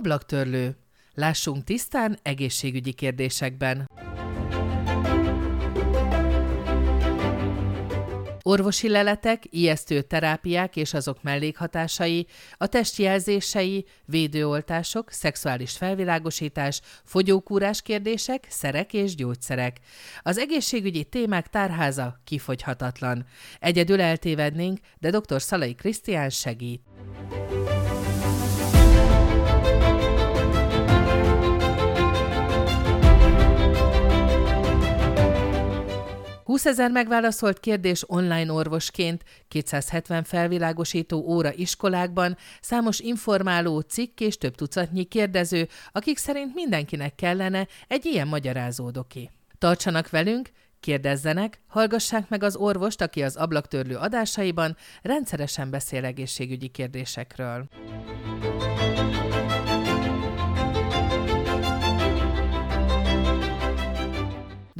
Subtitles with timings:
[0.00, 0.76] ablaktörlő.
[1.14, 3.88] Lássunk tisztán egészségügyi kérdésekben.
[8.42, 12.26] Orvosi leletek, ijesztő terápiák és azok mellékhatásai,
[12.56, 19.76] a testjelzései, védőoltások, szexuális felvilágosítás, fogyókúrás kérdések, szerek és gyógyszerek.
[20.22, 23.26] Az egészségügyi témák tárháza kifogyhatatlan.
[23.58, 25.42] Egyedül eltévednénk, de dr.
[25.42, 26.82] Szalai Krisztián segít.
[36.50, 44.54] 20 ezer megválaszolt kérdés online orvosként, 270 felvilágosító óra iskolákban, számos informáló cikk és több
[44.54, 49.30] tucatnyi kérdező, akik szerint mindenkinek kellene egy ilyen magyarázódoki.
[49.58, 50.50] Tartsanak velünk,
[50.80, 57.68] Kérdezzenek, hallgassák meg az orvost, aki az ablaktörlő adásaiban rendszeresen beszél egészségügyi kérdésekről.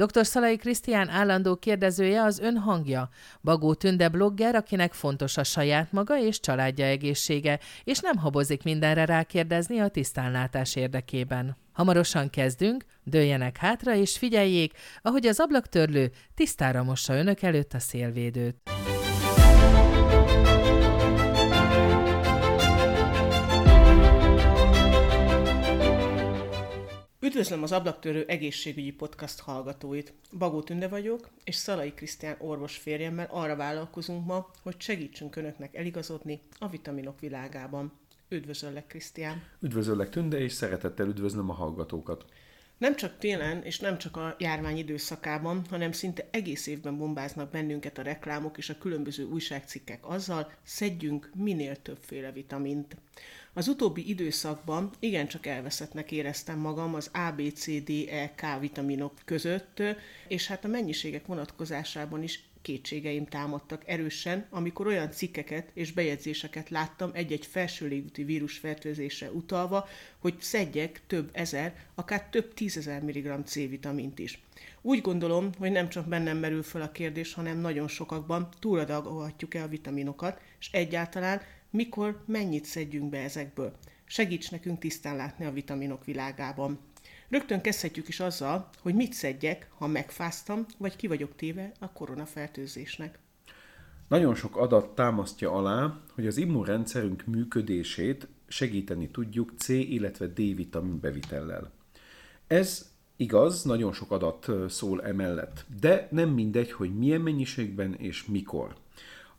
[0.05, 0.25] Dr.
[0.25, 3.09] Szalai Krisztián állandó kérdezője az ön hangja.
[3.41, 9.05] Bagó Tünde blogger, akinek fontos a saját maga és családja egészsége, és nem habozik mindenre
[9.05, 11.57] rákérdezni a tisztánlátás érdekében.
[11.71, 18.80] Hamarosan kezdünk, dőljenek hátra és figyeljék, ahogy az ablaktörlő tisztára mossa önök előtt a szélvédőt.
[27.23, 30.13] Üdvözlöm az Ablaktörő egészségügyi podcast hallgatóit.
[30.37, 36.39] Bagó Tünde vagyok, és Szalai Krisztián orvos férjemmel arra vállalkozunk ma, hogy segítsünk Önöknek eligazodni
[36.59, 37.91] a vitaminok világában.
[38.29, 39.43] Üdvözöllek, Krisztián!
[39.59, 42.25] Üdvözöllek, Tünde, és szeretettel üdvözlöm a hallgatókat!
[42.77, 47.97] Nem csak télen, és nem csak a járvány időszakában, hanem szinte egész évben bombáznak bennünket
[47.97, 52.95] a reklámok és a különböző újságcikkek azzal, szedjünk minél többféle vitamint.
[53.53, 59.13] Az utóbbi időszakban igencsak elveszettnek éreztem magam az A, B, C, D, E, K vitaminok
[59.25, 59.81] között,
[60.27, 67.09] és hát a mennyiségek vonatkozásában is kétségeim támadtak erősen, amikor olyan cikkeket és bejegyzéseket láttam
[67.13, 74.41] egy-egy felső légúti vírusfertőzésre utalva, hogy szedjek több ezer, akár több tízezer mg C-vitamint is.
[74.81, 79.67] Úgy gondolom, hogy nem csak bennem merül föl a kérdés, hanem nagyon sokakban túladagolhatjuk-e a
[79.67, 81.41] vitaminokat, és egyáltalán
[81.71, 83.77] mikor mennyit szedjünk be ezekből.
[84.05, 86.79] Segíts nekünk tisztán látni a vitaminok világában.
[87.29, 93.19] Rögtön kezdhetjük is azzal, hogy mit szedjek, ha megfáztam, vagy ki vagyok téve a koronafertőzésnek.
[94.07, 100.99] Nagyon sok adat támasztja alá, hogy az immunrendszerünk működését segíteni tudjuk C, illetve D vitamin
[100.99, 101.71] bevitellel.
[102.47, 108.75] Ez igaz, nagyon sok adat szól emellett, de nem mindegy, hogy milyen mennyiségben és mikor.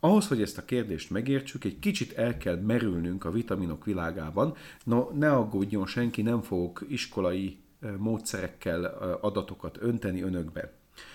[0.04, 4.54] Ahhoz, hogy ezt a kérdést megértsük, egy kicsit el kell merülnünk a vitaminok világában.
[4.84, 7.58] No, ne aggódjon senki, nem fogok iskolai
[7.98, 8.84] módszerekkel
[9.20, 10.72] adatokat önteni önökbe.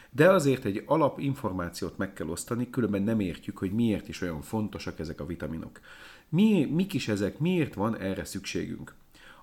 [0.09, 4.99] De azért egy alapinformációt meg kell osztani, különben nem értjük, hogy miért is olyan fontosak
[4.99, 5.79] ezek a vitaminok.
[6.29, 8.95] Mi, mik is ezek, miért van erre szükségünk?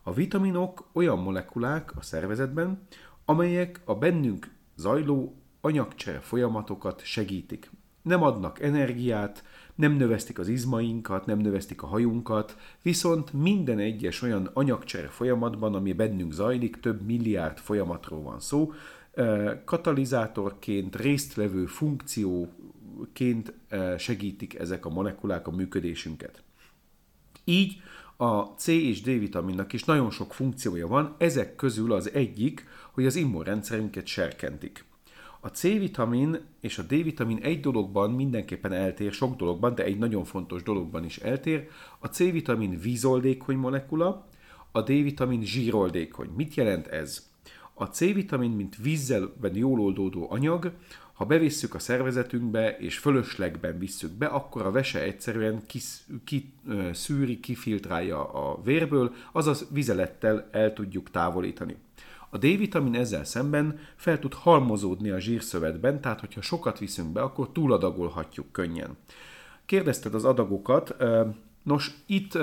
[0.02, 2.86] A vitaminok olyan molekulák a szervezetben,
[3.24, 7.70] amelyek a bennünk zajló anyagcsere folyamatokat segítik
[8.04, 9.44] nem adnak energiát,
[9.74, 15.92] nem növesztik az izmainkat, nem növesztik a hajunkat, viszont minden egyes olyan anyagcsere folyamatban, ami
[15.92, 18.72] bennünk zajlik, több milliárd folyamatról van szó,
[19.64, 23.52] katalizátorként, résztvevő funkcióként
[23.98, 26.42] segítik ezek a molekulák a működésünket.
[27.44, 27.76] Így
[28.16, 33.06] a C és D vitaminnak is nagyon sok funkciója van, ezek közül az egyik, hogy
[33.06, 34.84] az immunrendszerünket serkentik.
[35.44, 40.62] A C-vitamin és a D-vitamin egy dologban mindenképpen eltér, sok dologban, de egy nagyon fontos
[40.62, 41.68] dologban is eltér.
[41.98, 44.26] A C-vitamin vízoldékony molekula,
[44.72, 46.28] a D-vitamin zsíroldékony.
[46.36, 47.30] Mit jelent ez?
[47.74, 50.72] A C-vitamin, mint vízzel jól oldódó anyag,
[51.12, 55.62] ha bevisszük a szervezetünkbe és fölöslegben visszük be, akkor a vese egyszerűen
[56.24, 61.76] kiszűri, kifiltrálja a vérből, azaz vizelettel el tudjuk távolítani.
[62.34, 67.52] A D-vitamin ezzel szemben fel tud halmozódni a zsírszövetben, tehát hogyha sokat viszünk be, akkor
[67.52, 68.96] túladagolhatjuk könnyen.
[69.64, 70.96] Kérdezted az adagokat,
[71.62, 72.38] nos itt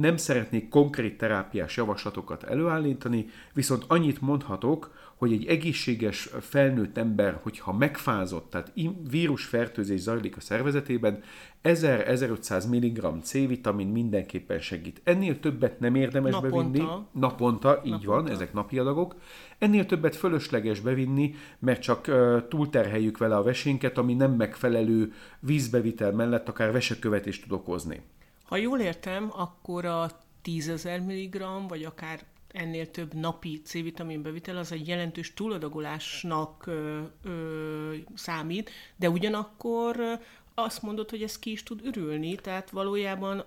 [0.00, 7.72] nem szeretnék konkrét terápiás javaslatokat előállítani, viszont annyit mondhatok, hogy egy egészséges felnőtt ember, hogyha
[7.72, 8.72] megfázott, tehát
[9.10, 11.22] vírusfertőzés zajlik a szervezetében,
[11.62, 15.00] 1000-1500 mg C-vitamin mindenképpen segít.
[15.04, 16.56] Ennél többet nem érdemes naponta.
[16.56, 16.88] bevinni.
[17.12, 18.10] Naponta, így naponta.
[18.10, 19.14] van, ezek napi adagok.
[19.58, 26.12] Ennél többet fölösleges bevinni, mert csak uh, túlterheljük vele a vesénket, ami nem megfelelő vízbevitel
[26.12, 28.02] mellett akár vesekövet is tud okozni.
[28.46, 34.72] Ha jól értem, akkor a 10.000 mg, vagy akár ennél több napi C-vitamin bevitel, az
[34.72, 40.20] egy jelentős túladagolásnak ö, ö, számít, de ugyanakkor
[40.54, 43.44] azt mondod, hogy ez ki is tud ürülni, tehát valójában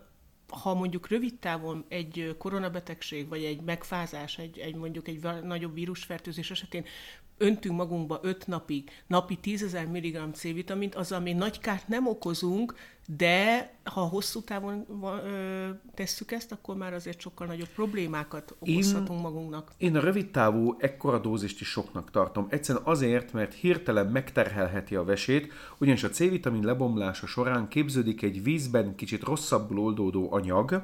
[0.50, 6.51] ha mondjuk rövid távon egy koronabetegség, vagy egy megfázás, egy, egy mondjuk egy nagyobb vírusfertőzés
[6.51, 6.86] esetén
[7.39, 12.74] öntünk magunkba 5 napig, napi 10.000 mg C-vitamint, azzal még nagy kárt nem okozunk,
[13.18, 19.24] de ha hosszú távon ö, tesszük ezt, akkor már azért sokkal nagyobb problémákat okozhatunk én,
[19.24, 19.71] magunknak.
[19.77, 22.47] Én a rövid távú ekkora dózist is soknak tartom.
[22.50, 28.95] Egyszerűen azért, mert hirtelen megterhelheti a vesét, ugyanis a C-vitamin lebomlása során képződik egy vízben
[28.95, 30.83] kicsit rosszabbul oldódó anyag,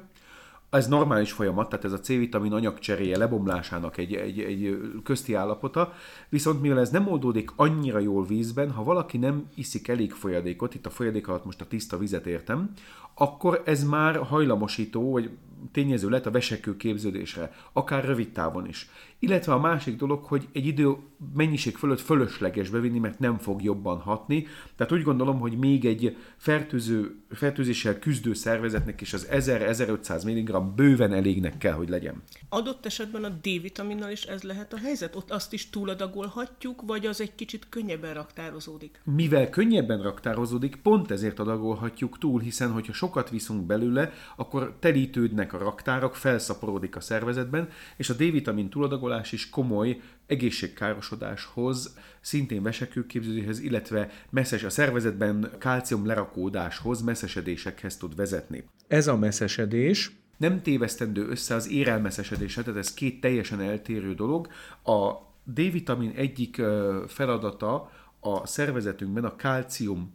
[0.76, 5.94] ez normális folyamat, tehát ez a C-vitamin anyagcseréje lebomlásának egy, egy, egy közti állapota,
[6.30, 10.86] viszont mivel ez nem oldódik annyira jól vízben, ha valaki nem iszik elég folyadékot, itt
[10.86, 12.74] a folyadék alatt most a tiszta vizet értem,
[13.14, 15.30] akkor ez már hajlamosító, vagy
[15.72, 18.90] tényező lett a vesekő képződésre, akár rövid távon is.
[19.26, 20.96] Illetve a másik dolog, hogy egy idő
[21.34, 24.48] mennyiség fölött fölösleges bevinni, mert nem fog jobban hatni.
[24.76, 31.14] Tehát úgy gondolom, hogy még egy fertőző, fertőzéssel küzdő szervezetnek is az 1000-1500 mg bőven
[31.14, 32.24] elégnek kell, hogy legyen.
[32.50, 35.16] Adott esetben a D-vitaminnal is ez lehet a helyzet?
[35.16, 39.02] Ott azt is túladagolhatjuk, vagy az egy kicsit könnyebben raktározódik?
[39.04, 45.58] Mivel könnyebben raktározódik, pont ezért adagolhatjuk túl, hiszen hogyha sokat viszunk belőle, akkor telítődnek a
[45.58, 54.64] raktárak, felszaporodik a szervezetben, és a D-vitamin túladagolás is komoly egészségkárosodáshoz, szintén vesekőképződéshez, illetve messzes
[54.64, 58.64] a szervezetben kálcium lerakódáshoz, messzesedésekhez tud vezetni.
[58.88, 64.48] Ez a messzesedés nem tévesztendő össze az érelmeszesedése, tehát ez két teljesen eltérő dolog.
[64.84, 65.12] A
[65.44, 66.62] D-vitamin egyik
[67.08, 70.14] feladata a szervezetünkben a kálcium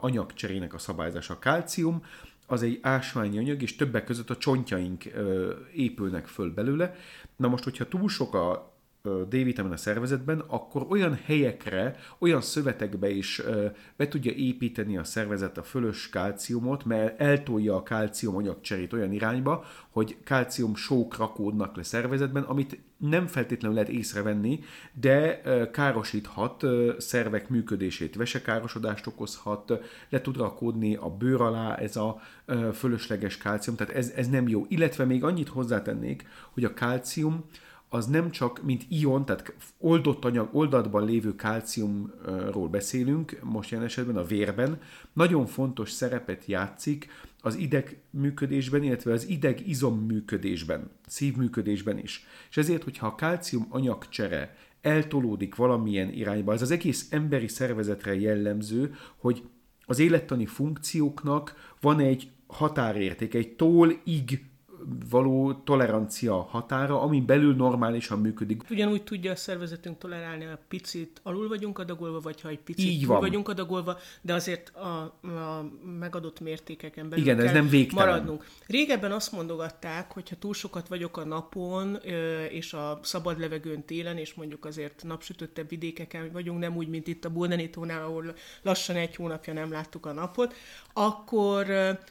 [0.00, 1.34] anyagcserének a szabályzása.
[1.34, 2.02] A kálcium
[2.46, 5.04] az egy ásványi anyag, és többek között a csontjaink
[5.74, 6.94] épülnek föl belőle.
[7.36, 8.75] Na most, hogyha túl sok a
[9.28, 13.42] D-vitamin a szervezetben, akkor olyan helyekre, olyan szövetekbe is
[13.96, 19.64] be tudja építeni a szervezet a fölös kálciumot, mert eltolja a kálcium anyagcserét olyan irányba,
[19.90, 24.60] hogy kálcium sók rakódnak le szervezetben, amit nem feltétlenül lehet észrevenni,
[24.92, 25.40] de
[25.72, 26.64] károsíthat
[26.98, 29.72] szervek működését, vesekárosodást okozhat,
[30.08, 32.20] le tud rakódni a bőr alá ez a
[32.74, 34.64] fölösleges kálcium, tehát ez, ez nem jó.
[34.68, 37.44] Illetve még annyit hozzátennék, hogy a kálcium
[37.88, 44.16] az nem csak, mint ion, tehát oldott anyag, oldatban lévő kálciumról beszélünk, most jelen esetben
[44.16, 44.80] a vérben,
[45.12, 47.08] nagyon fontos szerepet játszik
[47.40, 52.26] az ideg működésben, illetve az ideg izom működésben, szívműködésben is.
[52.50, 58.94] És ezért, hogyha a kálcium anyagcsere eltolódik valamilyen irányba, ez az egész emberi szervezetre jellemző,
[59.16, 59.42] hogy
[59.84, 64.44] az élettani funkcióknak van egy határérték, egy tól-ig
[65.10, 68.62] való tolerancia határa, ami belül normálisan működik.
[68.70, 73.06] Ugyanúgy tudja a szervezetünk tolerálni, a picit alul vagyunk adagolva, vagy ha egy picit Így
[73.06, 73.20] van.
[73.20, 74.86] vagyunk adagolva, de azért a,
[75.22, 78.06] a megadott mértékeken belül Igen, kell ez nem végtelen.
[78.08, 78.46] maradnunk.
[78.66, 81.98] Régebben azt mondogatták, hogy ha túl sokat vagyok a napon,
[82.50, 87.24] és a szabad levegőn télen, és mondjuk azért napsütöttebb vidékeken vagyunk, nem úgy, mint itt
[87.24, 90.54] a Buldenítónál, ahol lassan egy hónapja nem láttuk a napot,
[90.98, 91.66] akkor,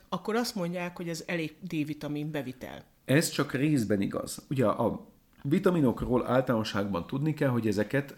[0.10, 2.84] akkor azt mondják, hogy ez elég D-vitamin bevitel el.
[3.06, 4.46] Ez csak részben igaz.
[4.50, 5.06] Ugye a
[5.44, 8.16] vitaminokról általánosságban tudni kell, hogy ezeket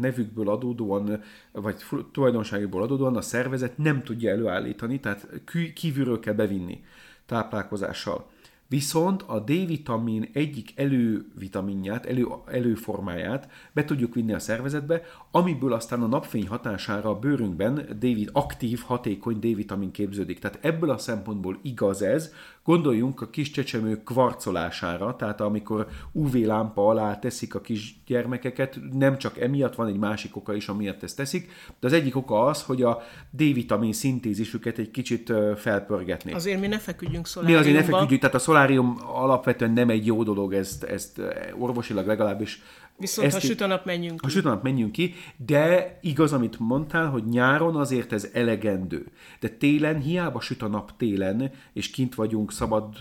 [0.00, 1.76] nevükből adódóan, vagy
[2.12, 5.28] tulajdonságokból adódóan a szervezet nem tudja előállítani, tehát
[5.74, 6.84] kívülről kell bevinni
[7.26, 8.30] táplálkozással.
[8.68, 16.06] Viszont a D-vitamin egyik elővitaminját, elő, előformáját be tudjuk vinni a szervezetbe, amiből aztán a
[16.06, 20.38] napfény hatására a bőrünkben D- aktív, hatékony D-vitamin képződik.
[20.38, 22.32] Tehát ebből a szempontból igaz ez,
[22.66, 29.18] Gondoljunk a kis csecsemő kvarcolására, tehát amikor UV lámpa alá teszik a kis gyermekeket, nem
[29.18, 32.62] csak emiatt, van egy másik oka is, amiatt ezt teszik, de az egyik oka az,
[32.62, 36.32] hogy a D-vitamin szintézisüket egy kicsit felpörgetni.
[36.32, 37.64] Azért mi ne feküdjünk szoláriumba.
[37.64, 41.20] Mi azért ne feküdjünk, tehát a szolárium alapvetően nem egy jó dolog, ezt, ezt
[41.58, 42.62] orvosilag legalábbis
[42.98, 44.26] Viszont Ezt ha süt a nap, menjünk ki.
[44.26, 49.06] Ha süt a nap, menjünk ki, de igaz, amit mondtál, hogy nyáron azért ez elegendő.
[49.40, 52.96] De télen, hiába süt a nap télen, és kint vagyunk, szabad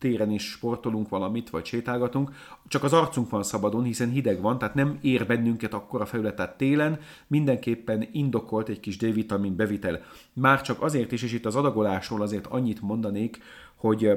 [0.00, 2.32] téren is sportolunk valamit, vagy sétálgatunk,
[2.68, 6.36] csak az arcunk van szabadon, hiszen hideg van, tehát nem ér bennünket akkor a felület.
[6.36, 10.02] Tehát télen mindenképpen indokolt egy kis D-vitamin bevitel.
[10.32, 13.38] Már csak azért is, és itt az adagolásról azért annyit mondanék,
[13.76, 14.10] hogy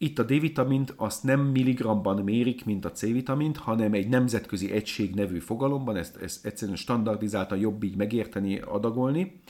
[0.00, 5.38] itt a D-vitamint azt nem milligramban mérik, mint a C-vitamint, hanem egy nemzetközi egység nevű
[5.38, 9.40] fogalomban, ezt, ezt egyszerűen standardizáltan jobb így megérteni, adagolni.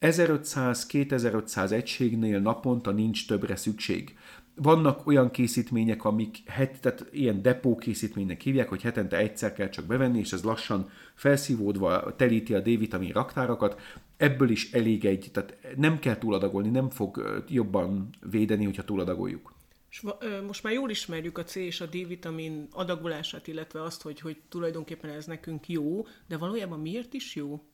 [0.00, 4.18] 1500-2500 egységnél naponta nincs többre szükség.
[4.56, 9.84] vannak olyan készítmények, amik het, tehát ilyen depó készítménynek hívják, hogy hetente egyszer kell csak
[9.84, 13.80] bevenni, és ez lassan felszívódva telíti a D-vitamin raktárakat.
[14.16, 19.53] Ebből is elég egy, tehát nem kell túladagolni, nem fog jobban védeni, hogyha túladagoljuk.
[19.94, 20.02] És
[20.46, 25.10] most már jól ismerjük a C és a D-vitamin adagolását, illetve azt, hogy, hogy tulajdonképpen
[25.10, 27.64] ez nekünk jó, de valójában miért is jó?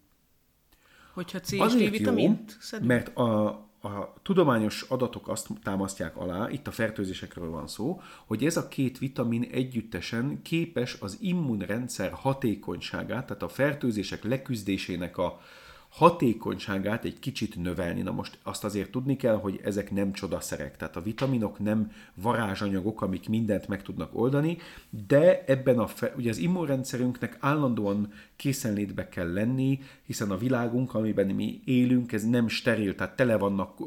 [1.12, 2.88] Hogyha C és D-vitamint szedünk?
[2.88, 3.46] mert a,
[3.80, 8.98] a tudományos adatok azt támasztják alá, itt a fertőzésekről van szó, hogy ez a két
[8.98, 15.40] vitamin együttesen képes az immunrendszer hatékonyságát, tehát a fertőzések leküzdésének a,
[15.90, 18.02] hatékonyságát egy kicsit növelni.
[18.02, 23.02] Na most azt azért tudni kell, hogy ezek nem csodaszerek, tehát a vitaminok nem varázsanyagok,
[23.02, 24.58] amik mindent meg tudnak oldani,
[25.06, 31.60] de ebben a, ugye az immunrendszerünknek állandóan készenlétbe kell lenni, hiszen a világunk, amiben mi
[31.64, 33.78] élünk, ez nem steril, tehát tele vannak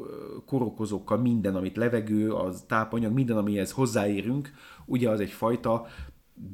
[0.46, 4.52] korokozókkal minden, amit levegő, az tápanyag, minden, amihez hozzáérünk,
[4.86, 5.86] ugye az egyfajta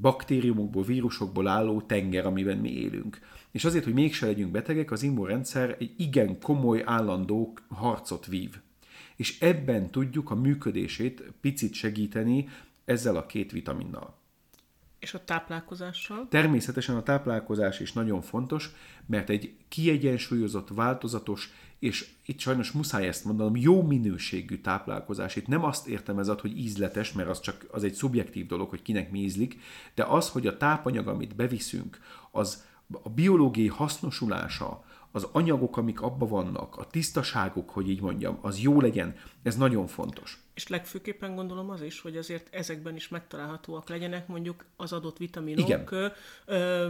[0.01, 3.19] baktériumokból, vírusokból álló tenger, amiben mi élünk.
[3.51, 8.59] És azért, hogy mégse legyünk betegek, az immunrendszer egy igen komoly, állandó harcot vív.
[9.17, 12.49] És ebben tudjuk a működését picit segíteni
[12.85, 14.19] ezzel a két vitaminnal.
[14.99, 16.27] És a táplálkozással?
[16.29, 18.71] Természetesen a táplálkozás is nagyon fontos,
[19.07, 25.37] mert egy kiegyensúlyozott, változatos, és itt sajnos muszáj ezt mondanom, jó minőségű táplálkozás.
[25.37, 28.83] Itt nem azt értem ez hogy ízletes, mert az csak az egy szubjektív dolog, hogy
[28.83, 29.59] kinek mi ízlik,
[29.95, 31.99] de az, hogy a tápanyag, amit beviszünk,
[32.31, 32.65] az
[33.03, 38.81] a biológiai hasznosulása, az anyagok, amik abba vannak, a tisztaságuk, hogy így mondjam, az jó
[38.81, 40.39] legyen, ez nagyon fontos.
[40.55, 45.69] És legfőképpen gondolom az is, hogy azért ezekben is megtalálhatóak legyenek mondjuk az adott vitaminok.
[45.69, 46.13] Igen.
[46.47, 46.89] Ö,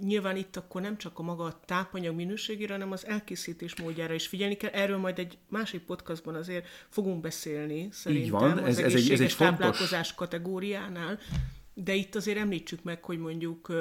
[0.00, 4.26] nyilván itt akkor nem csak a maga a tápanyag minőségére, hanem az elkészítés módjára is
[4.26, 4.70] figyelni kell.
[4.70, 8.26] Erről majd egy másik podcastban azért fogunk beszélni, szerintem.
[8.26, 9.36] Így van, ez, ez egy, ez egy fontos...
[9.36, 11.18] táplálkozás kategóriánál.
[11.84, 13.72] De itt azért említsük meg, hogy mondjuk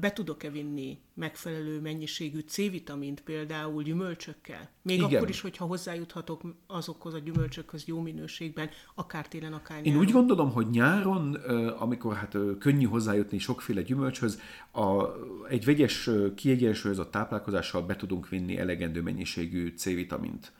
[0.00, 4.70] be tudok-e vinni megfelelő mennyiségű C-vitamint például gyümölcsökkel.
[4.82, 5.14] Még Igen.
[5.14, 9.92] akkor is, hogyha hozzájuthatok azokhoz a gyümölcsökhöz jó minőségben, akár télen, akár nyáron.
[9.92, 11.34] Én úgy gondolom, hogy nyáron,
[11.78, 14.40] amikor hát könnyű hozzájutni sokféle gyümölcshöz,
[14.72, 15.04] a,
[15.48, 20.52] egy vegyes kiegyensúlyozott táplálkozással be tudunk vinni elegendő mennyiségű C-vitamint.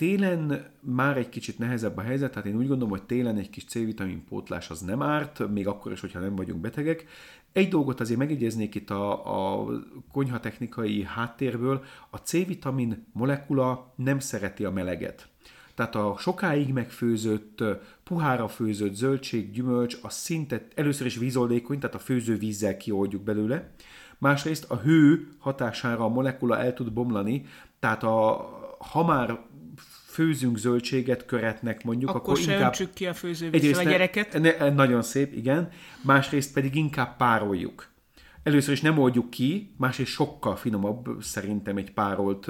[0.00, 3.64] Télen már egy kicsit nehezebb a helyzet, tehát én úgy gondolom, hogy télen egy kis
[3.64, 7.06] C-vitamin pótlás az nem árt, még akkor is, hogyha nem vagyunk betegek.
[7.52, 9.68] Egy dolgot azért megjegyeznék itt a, a
[10.12, 15.28] konyhatechnikai háttérből, a C-vitamin molekula nem szereti a meleget.
[15.74, 17.64] Tehát a sokáig megfőzött,
[18.04, 23.70] puhára főzött zöldség, gyümölcs, az szinte először is vízoldékony, tehát a főzővízzel kioldjuk belőle.
[24.18, 27.46] Másrészt a hő hatására a molekula el tud bomlani,
[27.78, 29.38] tehát a, ha már
[30.20, 32.74] főzünk zöldséget, köretnek mondjuk, akkor, akkor se inkább...
[32.94, 34.40] ki a főzővízzel a gyereket.
[34.40, 35.68] Ne, nagyon szép, igen.
[36.02, 37.88] Másrészt pedig inkább pároljuk.
[38.42, 42.46] Először is nem oldjuk ki, másrészt sokkal finomabb szerintem egy párolt,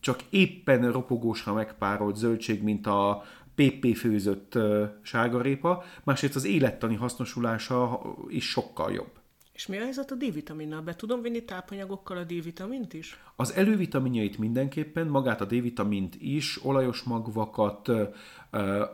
[0.00, 4.58] csak éppen ropogósra megpárolt zöldség, mint a PP főzött
[5.02, 9.19] sárgarépa, másrészt az élettani hasznosulása is sokkal jobb.
[9.60, 10.80] És mi a helyzet a D-vitaminnal?
[10.80, 13.20] Be tudom vinni tápanyagokkal a D-vitamint is?
[13.36, 17.90] Az elővitaminjait mindenképpen, magát a D-vitamint is, olajos magvakat,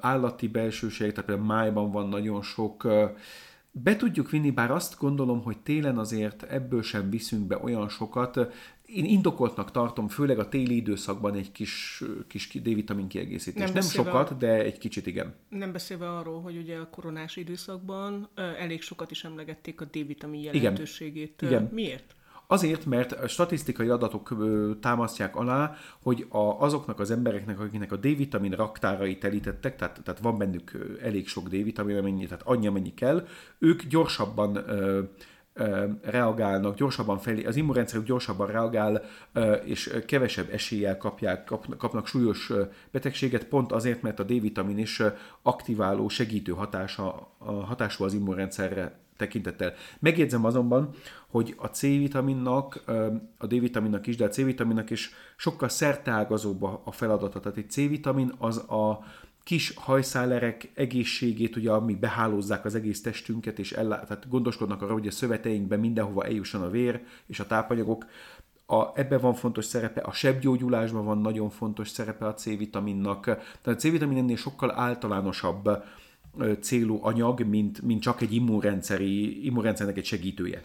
[0.01, 2.89] állati belsőség, tehát például májban van nagyon sok
[3.71, 8.39] be tudjuk vinni, bár azt gondolom, hogy télen azért ebből sem viszünk be olyan sokat.
[8.87, 13.63] Én indokoltnak tartom, főleg a téli időszakban egy kis, kis D-vitamin kiegészítés.
[13.63, 14.35] Nem, nem sokat, a...
[14.35, 15.35] de egy kicsit igen.
[15.49, 21.43] Nem beszélve arról, hogy ugye a koronás időszakban elég sokat is emlegették a D-vitamin jelentőségét.
[21.43, 21.53] Igen.
[21.53, 21.71] igen.
[21.73, 22.15] Miért?
[22.47, 24.37] Azért, mert statisztikai adatok
[24.81, 30.39] támasztják alá, hogy a, azoknak az embereknek, akiknek a D-vitamin raktárai telítettek, tehát, tehát van
[30.39, 33.27] bennük elég sok D-vitamin, amennyi, tehát annyi, amennyi kell,
[33.59, 35.03] ők gyorsabban ö,
[36.03, 39.03] reagálnak, gyorsabban felé, az immunrendszerük gyorsabban reagál,
[39.65, 42.53] és kevesebb eséllyel kapják, kap, kapnak súlyos
[42.91, 45.03] betegséget, pont azért, mert a D-vitamin is
[45.43, 49.75] aktiváló, segítő hatása, hatású az immunrendszerre tekintettel.
[49.99, 50.91] Megjegyzem azonban,
[51.27, 52.83] hogy a C-vitaminnak,
[53.39, 57.41] a D-vitaminnak is, de a C-vitaminnak is sokkal szerteágazóbb a feladata.
[57.41, 59.05] Tehát egy C-vitamin az a
[59.47, 65.07] kis hajszálerek egészségét, ugye, ami behálózzák az egész testünket, és ellá, tehát gondoskodnak arra, hogy
[65.07, 68.07] a szöveteinkben mindenhova eljusson a vér és a tápanyagok.
[68.67, 73.25] A, ebben van fontos szerepe, a sebgyógyulásban van nagyon fontos szerepe a C-vitaminnak.
[73.25, 75.85] Tehát a C-vitamin ennél sokkal általánosabb
[76.61, 80.65] célú anyag, mint, mint csak egy immunrendszeri, immunrendszernek egy segítője.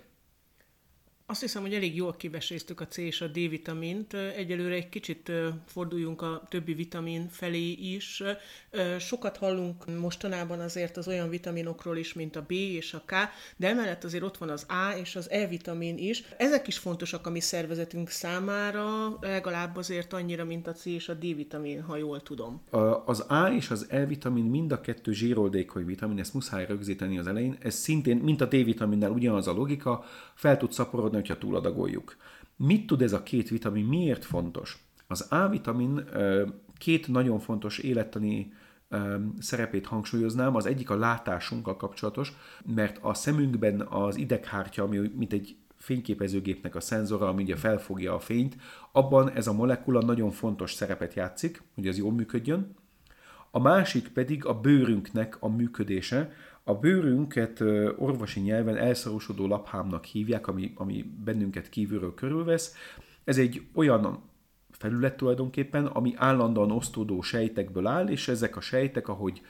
[1.31, 4.13] Azt hiszem, hogy elég jól kiveséztük a C és a D vitamint.
[4.13, 5.31] Egyelőre egy kicsit
[5.65, 8.23] forduljunk a többi vitamin felé is.
[8.99, 13.13] Sokat hallunk mostanában azért az olyan vitaminokról is, mint a B és a K,
[13.57, 16.23] de emellett azért ott van az A és az E vitamin is.
[16.37, 21.13] Ezek is fontosak a mi szervezetünk számára, legalább azért annyira, mint a C és a
[21.13, 22.61] D vitamin, ha jól tudom.
[23.05, 27.27] Az A és az E vitamin mind a kettő zsíroldékony vitamin, ezt muszáj rögzíteni az
[27.27, 27.57] elején.
[27.59, 32.15] Ez szintén, mint a D vitaminnál ugyanaz a logika, fel tud szaporodni, hogyha túladagoljuk.
[32.55, 34.85] Mit tud ez a két vitamin, miért fontos?
[35.07, 36.03] Az A-vitamin
[36.77, 38.53] két nagyon fontos élettani
[39.39, 40.55] szerepét hangsúlyoznám.
[40.55, 42.33] Az egyik a látásunkkal kapcsolatos,
[42.75, 48.19] mert a szemünkben az ideghártya, ami mint egy fényképezőgépnek a szenzora, ami ugye felfogja a
[48.19, 48.55] fényt,
[48.91, 52.75] abban ez a molekula nagyon fontos szerepet játszik, hogy ez jól működjön.
[53.51, 56.31] A másik pedig a bőrünknek a működése,
[56.63, 57.61] a bőrünket
[57.97, 62.75] orvosi nyelven elszorosodó laphámnak hívják, ami, ami bennünket kívülről körülvesz.
[63.23, 64.29] Ez egy olyan
[64.71, 69.41] felület tulajdonképpen, ami állandóan osztódó sejtekből áll, és ezek a sejtek, ahogy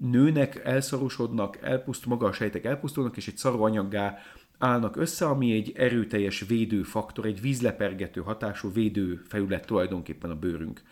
[0.00, 4.18] nőnek, elszorosodnak, elpusztul, maga a sejtek elpusztulnak, és egy szaróanyaggá
[4.58, 10.82] állnak össze, ami egy erőteljes védőfaktor, egy vízlepergető hatású védőfelület tulajdonképpen a bőrünk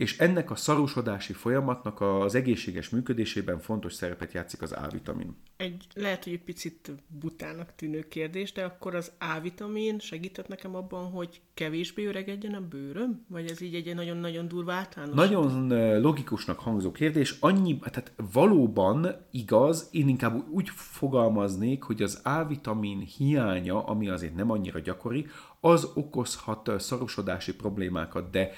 [0.00, 5.36] és ennek a szarusodási folyamatnak az egészséges működésében fontos szerepet játszik az A-vitamin.
[5.56, 11.10] Egy lehet, hogy egy picit butának tűnő kérdés, de akkor az A-vitamin segített nekem abban,
[11.10, 13.24] hogy kevésbé öregedjen a bőröm?
[13.28, 15.14] Vagy ez így egy nagyon-nagyon durva általános?
[15.14, 15.68] Nagyon
[16.00, 17.36] logikusnak hangzó kérdés.
[17.40, 24.50] Annyi, tehát valóban igaz, én inkább úgy fogalmaznék, hogy az A-vitamin hiánya, ami azért nem
[24.50, 25.26] annyira gyakori,
[25.60, 28.50] az okozhat szarosodási problémákat, de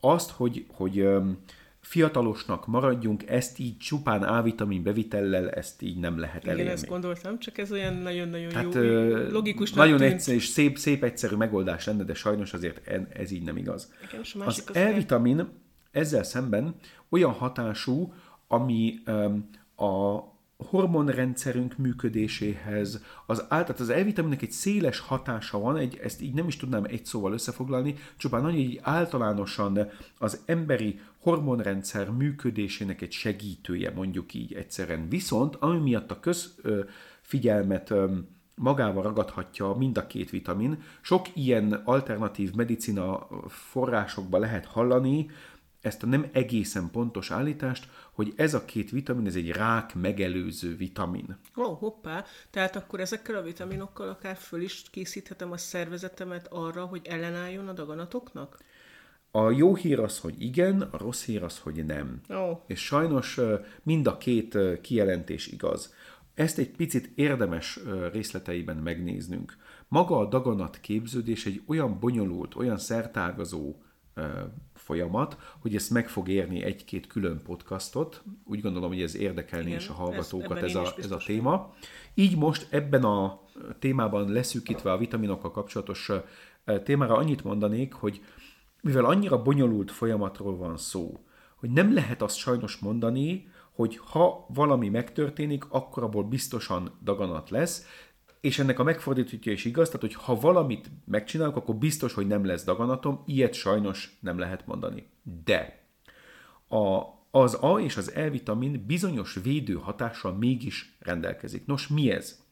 [0.00, 1.08] azt, hogy, hogy
[1.80, 6.60] fiatalosnak maradjunk, ezt így csupán A-vitamin bevitellel, ezt így nem lehet elérni.
[6.60, 9.72] Igen, ezt gondoltam, csak ez olyan nagyon-nagyon Tehát, jó, logikus.
[9.72, 13.92] Nagyon egyszerű és szép, szép egyszerű megoldás lenne, de sajnos azért ez így nem igaz.
[14.08, 15.48] Igen, az, az E-vitamin
[15.90, 16.74] ezzel szemben
[17.08, 18.14] olyan hatású,
[18.48, 18.98] ami
[19.76, 20.18] a
[20.66, 26.56] hormonrendszerünk működéséhez, az, tehát az E-vitaminnek egy széles hatása van, egy, ezt így nem is
[26.56, 34.34] tudnám egy szóval összefoglalni, csupán annyi, hogy általánosan az emberi hormonrendszer működésének egy segítője, mondjuk
[34.34, 35.08] így egyszerűen.
[35.08, 37.92] Viszont, ami miatt a közfigyelmet
[38.54, 45.30] magával ragadhatja mind a két vitamin, sok ilyen alternatív medicina forrásokba lehet hallani,
[45.80, 50.76] ezt a nem egészen pontos állítást, hogy ez a két vitamin, ez egy rák megelőző
[50.76, 51.38] vitamin.
[51.56, 56.84] Ó, oh, hoppá, tehát akkor ezekkel a vitaminokkal akár föl is készíthetem a szervezetemet arra,
[56.84, 58.58] hogy ellenálljon a daganatoknak?
[59.30, 62.20] A jó hír az, hogy igen, a rossz hír az, hogy nem.
[62.28, 62.60] Oh.
[62.66, 63.40] És sajnos
[63.82, 65.94] mind a két kijelentés igaz.
[66.34, 67.80] Ezt egy picit érdemes
[68.12, 69.56] részleteiben megnéznünk.
[69.88, 73.76] Maga a daganat képződés egy olyan bonyolult, olyan szertágazó
[74.88, 78.22] folyamat, hogy ezt meg fog érni egy-két külön podcastot.
[78.44, 81.74] Úgy gondolom, hogy ez érdekelni is a hallgatókat ez, a, ez a téma.
[82.14, 83.40] Így most ebben a
[83.78, 86.10] témában leszűkítve a vitaminokkal kapcsolatos
[86.84, 88.20] témára annyit mondanék, hogy
[88.80, 91.20] mivel annyira bonyolult folyamatról van szó,
[91.56, 97.86] hogy nem lehet azt sajnos mondani, hogy ha valami megtörténik, akkor abból biztosan daganat lesz,
[98.40, 102.44] és ennek a megfordítja is igaz, tehát hogy ha valamit megcsinálok, akkor biztos, hogy nem
[102.44, 105.06] lesz daganatom, ilyet sajnos nem lehet mondani.
[105.44, 105.86] De
[106.68, 111.66] a, az A és az E-vitamin bizonyos védő hatással mégis rendelkezik.
[111.66, 112.42] Nos, mi ez?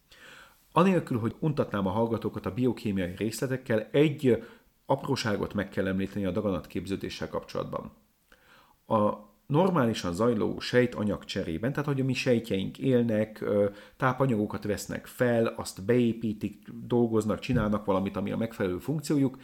[0.73, 4.45] Anélkül, hogy untatnám a hallgatókat a biokémiai részletekkel, egy
[4.87, 7.93] apróságot meg kell említeni a daganatképződéssel kapcsolatban.
[8.87, 9.15] A
[9.47, 13.45] normálisan zajló sejtanyag cserében, tehát hogy a mi sejtjeink élnek,
[13.97, 19.39] tápanyagokat vesznek fel, azt beépítik, dolgoznak, csinálnak valamit, ami a megfelelő funkciójuk,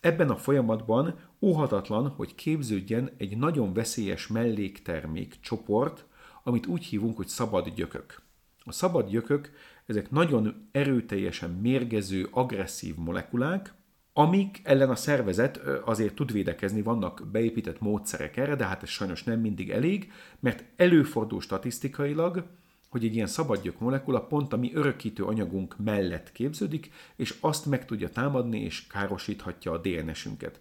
[0.00, 6.04] Ebben a folyamatban óhatatlan, hogy képződjen egy nagyon veszélyes melléktermék csoport,
[6.42, 8.22] amit úgy hívunk, hogy szabad gyökök.
[8.64, 9.50] A szabad gyökök,
[9.86, 13.74] ezek nagyon erőteljesen mérgező, agresszív molekulák,
[14.18, 19.24] amik ellen a szervezet azért tud védekezni, vannak beépített módszerek erre, de hát ez sajnos
[19.24, 22.46] nem mindig elég, mert előfordul statisztikailag,
[22.88, 27.84] hogy egy ilyen szabadgyök molekula pont a mi örökítő anyagunk mellett képződik, és azt meg
[27.84, 30.60] tudja támadni, és károsíthatja a DNS-ünket.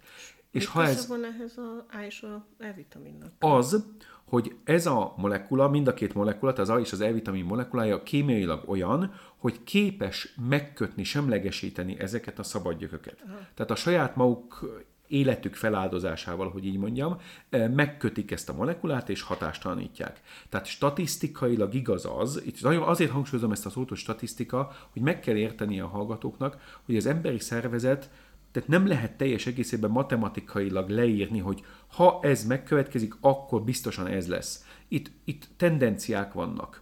[0.52, 3.32] És ha ez van ehhez a A és a E-vitaminnak?
[3.39, 3.86] Az,
[4.26, 8.64] hogy ez a molekula, mind a két molekula, az A és az E-vitamin molekulája kémiailag
[8.66, 13.24] olyan, hogy képes megkötni, semlegesíteni ezeket a szabadgyököket.
[13.28, 13.38] Aha.
[13.54, 17.18] Tehát a saját maguk életük feláldozásával, hogy így mondjam,
[17.50, 20.22] megkötik ezt a molekulát és hatástalanítják.
[20.50, 25.36] Tehát statisztikailag igaz az, itt azért hangsúlyozom ezt a szót, hogy statisztika, hogy meg kell
[25.36, 28.10] érteni a hallgatóknak, hogy az emberi szervezet
[28.56, 34.65] tehát nem lehet teljes egészében matematikailag leírni, hogy ha ez megkövetkezik, akkor biztosan ez lesz.
[34.88, 36.82] Itt, itt tendenciák vannak.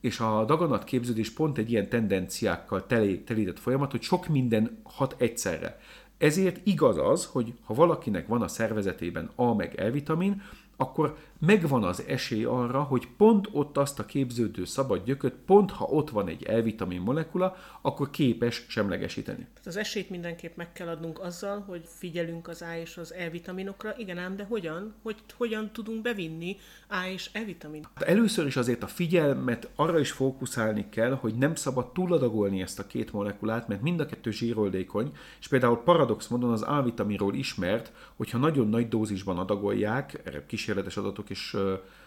[0.00, 5.80] És a daganat képződés pont egy ilyen tendenciákkal telített folyamat, hogy sok minden hat egyszerre.
[6.18, 10.42] Ezért igaz az, hogy ha valakinek van a szervezetében A meg E vitamin,
[10.76, 15.84] akkor megvan az esély arra, hogy pont ott azt a képződő szabad gyököt, pont ha
[15.84, 19.38] ott van egy E-vitamin molekula, akkor képes semlegesíteni.
[19.38, 23.94] Tehát az esélyt mindenképp meg kell adnunk azzal, hogy figyelünk az A és az E-vitaminokra.
[23.96, 24.94] Igen ám, de hogyan?
[25.02, 26.56] Hogy hogyan tudunk bevinni
[26.88, 27.86] A és E-vitamin?
[27.94, 32.78] Hát először is azért a figyelmet arra is fókuszálni kell, hogy nem szabad túladagolni ezt
[32.78, 37.92] a két molekulát, mert mind a kettő zsíroldékony, és például paradox módon az A-vitaminról ismert,
[38.16, 41.56] hogyha nagyon nagy dózisban adagolják, erre kísérletes adatok is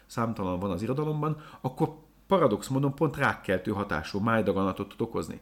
[0.05, 1.95] számtalan van az irodalomban, akkor
[2.27, 5.39] paradox módon pont rákkeltő hatású májdaganatot tud okozni.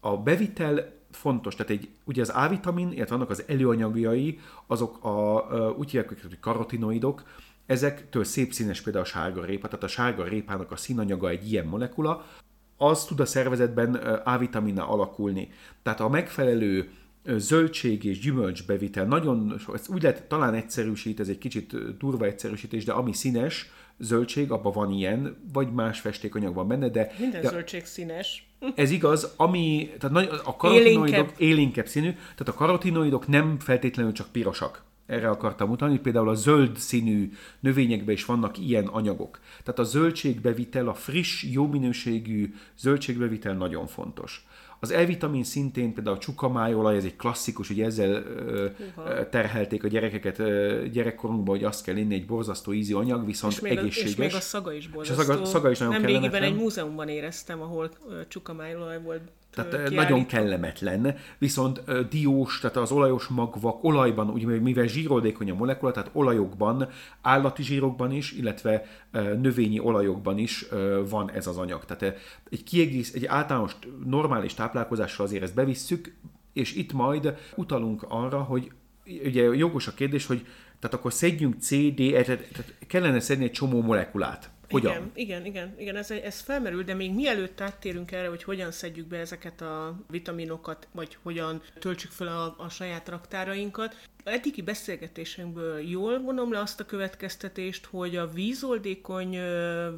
[0.00, 5.90] A bevitel fontos, tehát egy, ugye az A-vitamin, illetve annak az előanyagjai, azok a, úgy
[5.90, 7.22] hívják, hogy karotinoidok,
[7.66, 11.66] ezektől szép színes például a sárga répa, tehát a sárga répának a színanyaga egy ilyen
[11.66, 12.24] molekula,
[12.76, 15.50] az tud a szervezetben A-vitaminnal alakulni.
[15.82, 16.90] Tehát a megfelelő
[17.24, 19.06] zöldség és gyümölcs bevitel.
[19.06, 24.50] Nagyon, ez úgy lehet talán egyszerűsít, ez egy kicsit durva egyszerűsítés, de ami színes, zöldség,
[24.50, 27.12] abban van ilyen, vagy más festékanyag van benne, de...
[27.18, 28.46] Minden de zöldség színes.
[28.74, 31.34] Ez igaz, ami, tehát a karotinoidok élénkebb.
[31.36, 34.82] élénkebb színű, tehát a karotinoidok nem feltétlenül csak pirosak.
[35.06, 39.40] Erre akartam mutatni, például a zöld színű növényekben is vannak ilyen anyagok.
[39.64, 44.46] Tehát a zöldségbevitel, a friss, jó minőségű zöldségbevitel nagyon fontos.
[44.82, 49.28] Az E-vitamin szintén például a csukamájolaj, ez egy klasszikus, hogy ezzel uh-huh.
[49.28, 50.36] terhelték a gyerekeket
[50.90, 54.04] gyerekkorunkban, hogy azt kell inni egy borzasztó ízi anyag, viszont és még egészséges.
[54.04, 55.22] A, és még a szaga is borzasztó.
[55.22, 57.90] És a szaga, szaga is nagyon Nem régiben egy múzeumban éreztem, ahol
[58.28, 59.20] csukamájolaj volt
[59.54, 60.02] tehát kiállítva.
[60.02, 66.10] nagyon kellemetlen, viszont diós, tehát az olajos magvak, olajban, ugye mivel zsíroldékony a molekula, tehát
[66.12, 66.88] olajokban,
[67.20, 68.84] állati zsírokban is, illetve
[69.40, 70.66] növényi olajokban is
[71.08, 71.84] van ez az anyag.
[71.84, 72.18] Tehát
[72.50, 76.14] egy kiegész, egy általános normális táplálkozással azért ezt bevisszük,
[76.52, 78.70] és itt majd utalunk arra, hogy
[79.24, 80.46] ugye jogos a kérdés, hogy
[80.78, 84.50] tehát akkor szedjünk C, D, tehát kellene szedni egy csomó molekulát.
[84.72, 84.92] Hogyan?
[84.92, 89.06] Igen, igen, igen, igen ez, ez felmerül, de még mielőtt áttérünk erre, hogy hogyan szedjük
[89.06, 96.20] be ezeket a vitaminokat, vagy hogyan töltsük fel a, a saját raktárainkat, eddigi beszélgetésünkből jól
[96.20, 99.38] vonom le azt a következtetést, hogy a vízoldékony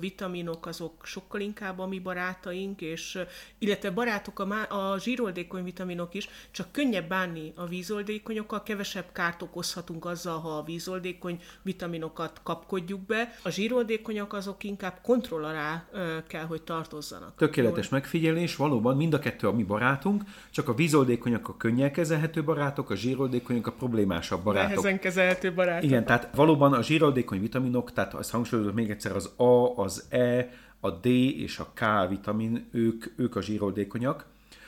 [0.01, 3.19] vitaminok azok sokkal inkább a mi barátaink, és
[3.59, 9.43] illetve barátok a, má, a zsíroldékony vitaminok is, csak könnyebb bánni a vízoldékonyokkal, kevesebb kárt
[9.43, 13.39] okozhatunk azzal, ha a vízoldékony vitaminokat kapkodjuk be.
[13.43, 15.89] A zsíroldékonyak azok inkább kontroll alá
[16.27, 17.37] kell, hogy tartozzanak.
[17.37, 18.01] Tökéletes jól.
[18.01, 22.91] megfigyelés, valóban mind a kettő a mi barátunk, csak a vízoldékonyak a könnyen kezelhető barátok,
[22.91, 24.69] a zsíroldékonyak a problémák problémásabb barátok.
[24.69, 25.85] Nehezen kezelhető barátok.
[25.85, 30.49] Igen, tehát valóban a zsíroldékony vitaminok, tehát ezt hangsúlyozom még egyszer, az A, az E,
[30.81, 34.27] a D és a K vitamin, ők, ők a zsíroldékonyak.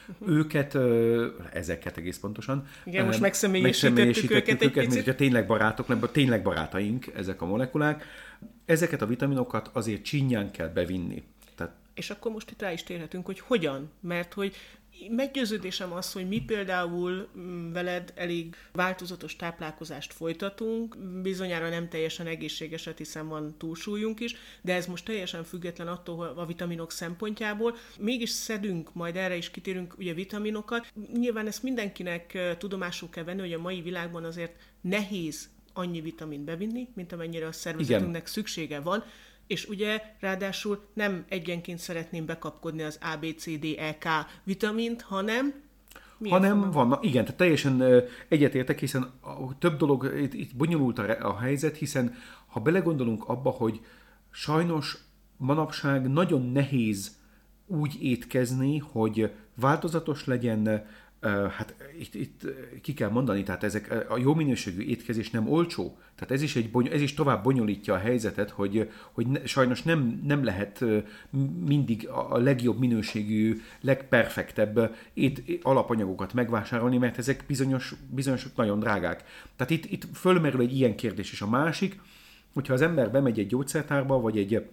[0.09, 0.37] Uh-huh.
[0.37, 0.79] Őket,
[1.53, 2.67] ezeket egész pontosan.
[2.85, 5.17] Igen, most megszemélyesítettük őket, őket egy picit.
[5.17, 8.05] tényleg barátok, tényleg barátaink ezek a molekulák.
[8.65, 11.23] Ezeket a vitaminokat azért csinyán kell bevinni.
[11.55, 11.73] Tehát...
[11.95, 14.57] És akkor most itt rá is térhetünk, hogy hogyan, mert hogy
[15.11, 22.99] Meggyőződésem az, hogy mi például mm, veled elég változatos táplálkozást folytatunk, bizonyára nem teljesen egészségeset,
[22.99, 27.77] hiszen van túlsúlyunk is, de ez most teljesen független attól a vitaminok szempontjából.
[27.99, 30.87] Mégis szedünk, majd erre is kitérünk ugye vitaminokat.
[31.13, 36.89] Nyilván ezt mindenkinek tudomásul kell venni, hogy a mai világban azért nehéz annyi vitamint bevinni,
[36.95, 38.33] mint amennyire a szervezetünknek Igen.
[38.33, 39.05] szüksége van.
[39.47, 44.07] És ugye ráadásul nem egyenként szeretném bekapkodni az A, B, C, D, E, K
[44.45, 45.65] vitamint, hanem
[46.19, 49.13] mi hanem van, igen, tehát teljesen egyetértek, hiszen
[49.59, 52.15] több dolog, itt, itt bonyolult a, a helyzet, hiszen
[52.47, 53.81] ha belegondolunk abba, hogy
[54.31, 54.99] sajnos
[55.37, 57.17] manapság nagyon nehéz
[57.67, 60.87] úgy étkezni, hogy változatos legyen,
[61.51, 62.41] hát itt, itt
[62.83, 66.71] ki kell mondani, tehát ezek a jó minőségű étkezés nem olcsó, tehát ez is, egy,
[66.93, 70.85] ez is tovább bonyolítja a helyzetet, hogy, hogy ne, sajnos nem, nem lehet
[71.67, 79.25] mindig a legjobb minőségű, legperfektebb ét, alapanyagokat megvásárolni, mert ezek bizonyos, bizonyos nagyon drágák.
[79.57, 81.41] Tehát itt, itt fölmerül egy ilyen kérdés is.
[81.41, 82.01] A másik,
[82.55, 84.67] hogyha az ember bemegy egy gyógyszertárba, vagy egy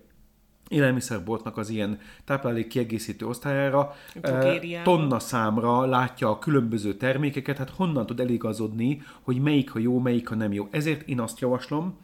[0.74, 4.92] élelmiszerboltnak az ilyen táplálék kiegészítő osztályára Drogériába.
[4.92, 10.32] tonna számra látja a különböző termékeket, hát honnan tud eligazodni, hogy melyik a jó, melyik
[10.32, 10.68] a nem jó.
[10.72, 11.98] Ezért én azt javaslom,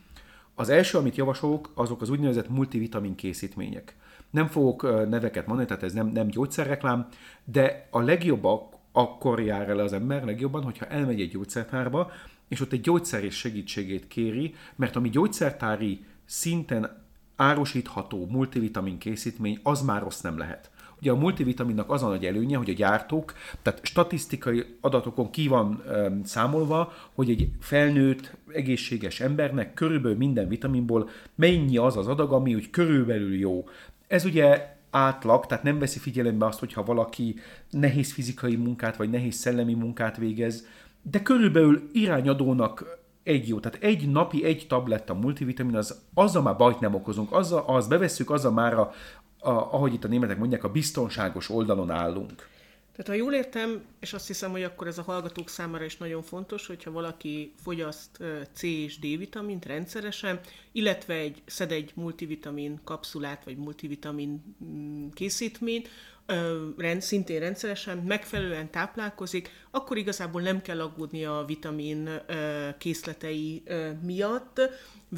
[0.55, 3.95] az első, amit javasolok, azok az úgynevezett multivitamin készítmények.
[4.29, 7.07] Nem fogok ö, neveket mondani, tehát ez nem, nem gyógyszerreklám,
[7.43, 12.11] de a legjobbak akkor jár el az ember legjobban, hogyha elmegy egy gyógyszertárba,
[12.47, 17.07] és ott egy gyógyszerész segítségét kéri, mert ami gyógyszertári szinten
[17.39, 20.69] árusítható multivitamin készítmény, az már rossz nem lehet.
[21.01, 25.83] Ugye a multivitaminnak az a nagy előnye, hogy a gyártók, tehát statisztikai adatokon ki van
[25.87, 32.55] um, számolva, hogy egy felnőtt, egészséges embernek körülbelül minden vitaminból mennyi az az adag, ami
[32.55, 33.67] úgy körülbelül jó.
[34.07, 37.35] Ez ugye átlag, tehát nem veszi figyelembe azt, hogyha valaki
[37.69, 40.67] nehéz fizikai munkát vagy nehéz szellemi munkát végez,
[41.01, 46.79] de körülbelül irányadónak egy jó, tehát egy napi egy tabletta multivitamin, az, azzal már bajt
[46.79, 48.93] nem okozunk, azzal, az bevesszük, azzal már, a,
[49.39, 52.47] a, ahogy itt a németek mondják, a biztonságos oldalon állunk.
[52.99, 56.21] Tehát ha jól értem, és azt hiszem, hogy akkor ez a hallgatók számára is nagyon
[56.21, 60.39] fontos, hogyha valaki fogyaszt C és D vitamint rendszeresen,
[60.71, 65.89] illetve egy, szed egy multivitamin kapszulát, vagy multivitamin mm, készítményt,
[66.77, 72.09] rend, szintén rendszeresen, megfelelően táplálkozik, akkor igazából nem kell aggódni a vitamin
[72.77, 73.63] készletei
[74.01, 74.61] miatt,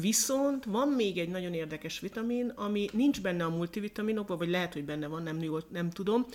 [0.00, 4.84] Viszont van még egy nagyon érdekes vitamin, ami nincs benne a multivitaminokban, vagy lehet, hogy
[4.84, 5.38] benne van, nem,
[5.68, 6.26] nem tudom,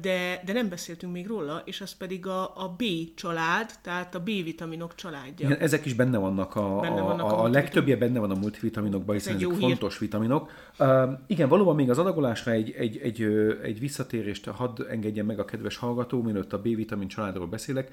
[0.00, 2.82] de, de nem beszéltünk még róla, és az pedig a, a B
[3.14, 5.46] család, tehát a B-vitaminok családja.
[5.46, 8.34] Igen, ezek is benne vannak a, Benne vannak a a, a legtöbbje benne van a
[8.34, 9.68] multivitaminokban, Ez hiszen egy ezek hír.
[9.68, 10.50] fontos vitaminok.
[10.78, 13.22] Uh, igen, valóban még az adagolásra egy, egy, egy,
[13.62, 17.92] egy visszatérést hadd engedjen meg a kedves hallgató, mielőtt a B-vitamin családról beszélek.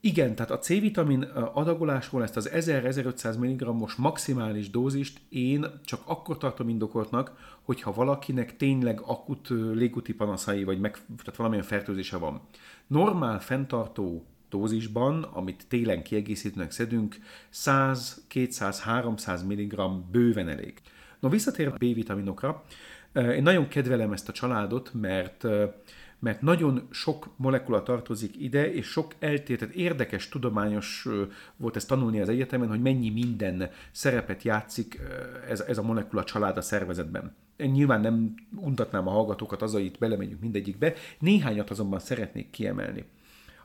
[0.00, 6.68] Igen, tehát a C-vitamin adagolásról ezt az 1000-1500 mg-os maximális dózist én csak akkor tartom
[6.68, 12.40] indokoltnak, hogyha valakinek tényleg akut légúti panaszai, vagy meg, tehát valamilyen fertőzése van.
[12.86, 17.16] Normál, fenntartó dózisban, amit télen kiegészítőnek szedünk,
[17.50, 20.80] 100, 200, 300 mg bőven elég.
[21.20, 22.64] No, visszatér a B-vitaminokra,
[23.14, 25.46] én nagyon kedvelem ezt a családot, mert
[26.24, 31.08] mert nagyon sok molekula tartozik ide, és sok eltértet, érdekes tudományos
[31.56, 35.00] volt ezt tanulni az egyetemen, hogy mennyi minden szerepet játszik
[35.48, 37.34] ez, ez a molekula család a szervezetben.
[37.56, 43.04] Én nyilván nem untatnám a hallgatókat azzal, hogy itt belemegyünk mindegyikbe, néhányat azonban szeretnék kiemelni.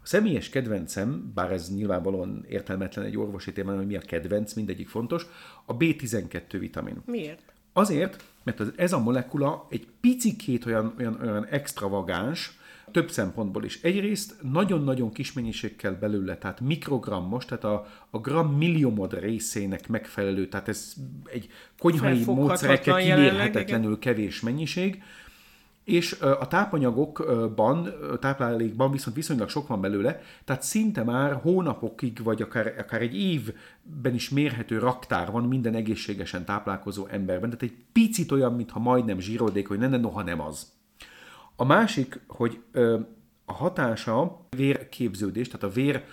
[0.02, 4.88] A személyes kedvencem, bár ez nyilvánvalóan értelmetlen egy orvosi témán, hogy mi a kedvenc, mindegyik
[4.88, 5.26] fontos,
[5.66, 7.02] a B12 vitamin.
[7.06, 7.54] Miért?
[7.74, 12.58] Azért, mert ez a molekula egy picikét olyan, olyan, olyan extravagáns,
[12.92, 13.82] több szempontból is.
[13.82, 20.48] Egyrészt nagyon-nagyon kis mennyiség kell belőle, tehát mikrogrammos, tehát a, a gram milliomod részének megfelelő,
[20.48, 20.94] tehát ez
[21.26, 25.04] egy konyhai módszerekkel kimérhetetlenül kevés mennyiség,
[25.84, 32.76] és a tápanyagokban, táplálékban viszont viszonylag sok van belőle, tehát szinte már hónapokig, vagy akár,
[32.78, 37.50] akár egy évben is mérhető raktár van minden egészségesen táplálkozó emberben.
[37.50, 40.72] Tehát egy picit olyan, mintha majdnem zsírodékony lenne, noha nem az.
[41.56, 42.62] A másik, hogy
[43.46, 46.04] a hatása a vérképződés, tehát a vér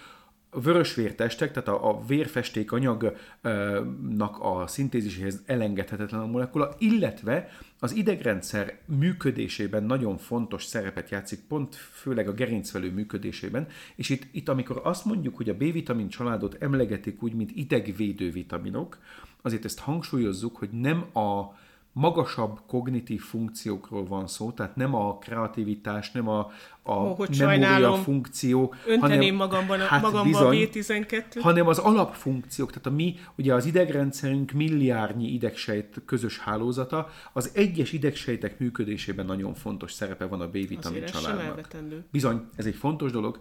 [0.51, 8.79] a vörösvértestek, tehát a, a vérfesték anyagnak a szintéziséhez elengedhetetlen a molekula, illetve az idegrendszer
[8.85, 15.05] működésében nagyon fontos szerepet játszik, pont főleg a gerincvelő működésében, és itt, itt amikor azt
[15.05, 18.99] mondjuk, hogy a B-vitamin családot emlegetik úgy, mint idegvédő vitaminok,
[19.43, 21.55] azért ezt hangsúlyozzuk, hogy nem a
[21.99, 26.51] magasabb kognitív funkciókról van szó, tehát nem a kreativitás, nem a,
[26.83, 31.39] a hogy memória funkció, Önteném magamban hát magamba bizony, a B12-t.
[31.41, 37.93] hanem az alapfunkciók, tehát a mi, ugye az idegrendszerünk milliárdnyi idegsejt közös hálózata, az egyes
[37.93, 41.69] idegsejtek működésében nagyon fontos szerepe van a B-vitamin családnak.
[42.11, 43.39] Bizony, ez egy fontos dolog.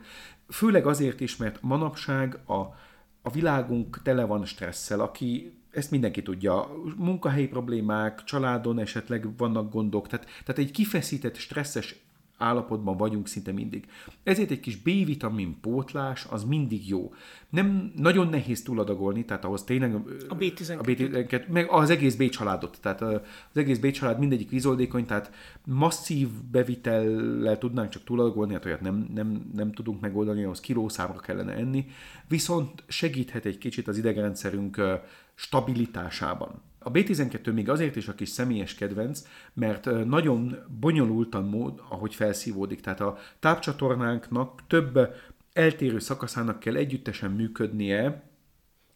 [0.49, 2.61] Főleg azért is, mert manapság a,
[3.25, 10.07] a világunk tele van stresszel, aki ezt mindenki tudja, munkahelyi problémák, családon esetleg vannak gondok,
[10.07, 12.04] tehát, tehát egy kifeszített, stresszes
[12.37, 13.85] állapotban vagyunk szinte mindig.
[14.23, 17.13] Ezért egy kis B-vitamin pótlás az mindig jó.
[17.49, 19.95] Nem nagyon nehéz túladagolni, tehát ahhoz tényleg
[20.27, 20.79] A B12.
[20.79, 23.21] a B12 meg az egész B családot, tehát az
[23.53, 25.31] egész B család mindegyik vízoldékony, tehát
[25.65, 31.53] masszív bevitellel tudnánk csak túladagolni, hát olyat nem, nem, nem tudunk megoldani, ahhoz kilószámra kellene
[31.53, 31.85] enni,
[32.27, 34.81] viszont segíthet egy kicsit az idegrendszerünk
[35.35, 36.61] stabilitásában.
[36.87, 39.21] A B12 még azért is a kis személyes kedvenc,
[39.53, 42.81] mert nagyon bonyolultan mód, ahogy felszívódik.
[42.81, 45.15] Tehát a tápcsatornánknak több
[45.53, 48.23] eltérő szakaszának kell együttesen működnie,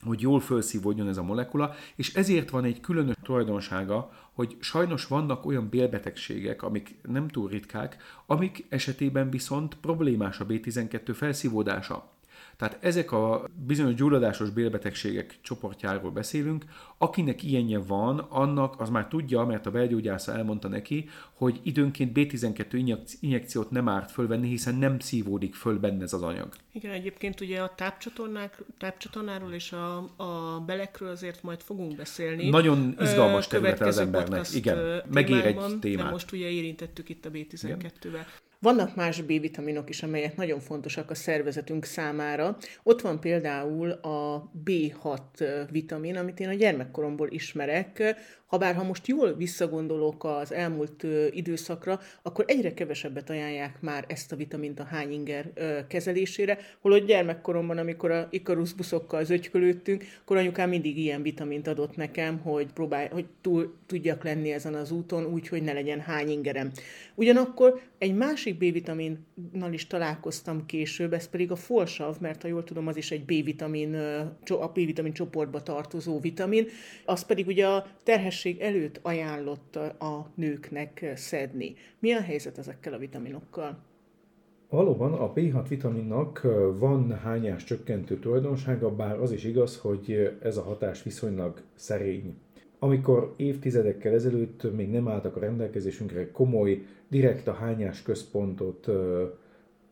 [0.01, 5.45] hogy jól felszívódjon ez a molekula, és ezért van egy különös tulajdonsága, hogy sajnos vannak
[5.45, 12.18] olyan bélbetegségek, amik nem túl ritkák, amik esetében viszont problémás a B12 felszívódása.
[12.59, 16.65] Tehát ezek a bizonyos gyulladásos bélbetegségek csoportjáról beszélünk.
[16.97, 22.97] Akinek ilyenje van, annak az már tudja, mert a belgyógyásza elmondta neki, hogy időnként B12
[23.19, 26.53] injekciót nem árt fölvenni, hiszen nem szívódik föl benne ez az anyag.
[26.71, 32.49] Igen, egyébként ugye a tápcsatornák, tápcsatornáról és a, a belekről azért majd fogunk beszélni.
[32.49, 34.53] Nagyon izgalmas területe az embernek.
[34.53, 36.11] Igen, megér egy témát.
[36.11, 38.25] Most ugye érintettük itt a B12-vel.
[38.61, 42.57] Vannak más B-vitaminok is, amelyek nagyon fontosak a szervezetünk számára.
[42.83, 45.19] Ott van például a B6
[45.71, 48.15] vitamin, amit én a gyermekkoromból ismerek.
[48.45, 54.35] Habár ha most jól visszagondolok az elmúlt időszakra, akkor egyre kevesebbet ajánlják már ezt a
[54.35, 55.53] vitamint a hányinger
[55.87, 62.39] kezelésére, holott gyermekkoromban, amikor a Ikarus buszokkal zögykölődtünk, akkor anyukám mindig ilyen vitamint adott nekem,
[62.39, 66.71] hogy próbálj, hogy túl tudjak lenni ezen az úton, úgy, hogy ne legyen hányingerem.
[67.15, 72.87] Ugyanakkor egy másik B-vitaminnal is találkoztam később, ez pedig a folsav, mert ha jól tudom,
[72.87, 73.95] az is egy B-vitamin,
[74.47, 76.65] a B-vitamin csoportba tartozó vitamin,
[77.05, 81.75] az pedig ugye a terhes terhesség előtt ajánlott a nőknek szedni.
[81.99, 83.77] Mi a helyzet ezekkel a vitaminokkal?
[84.69, 86.47] Valóban a B6 vitaminnak
[86.79, 92.37] van hányás csökkentő tulajdonsága, bár az is igaz, hogy ez a hatás viszonylag szerény.
[92.79, 98.89] Amikor évtizedekkel ezelőtt még nem álltak a rendelkezésünkre komoly, direkt a hányás központot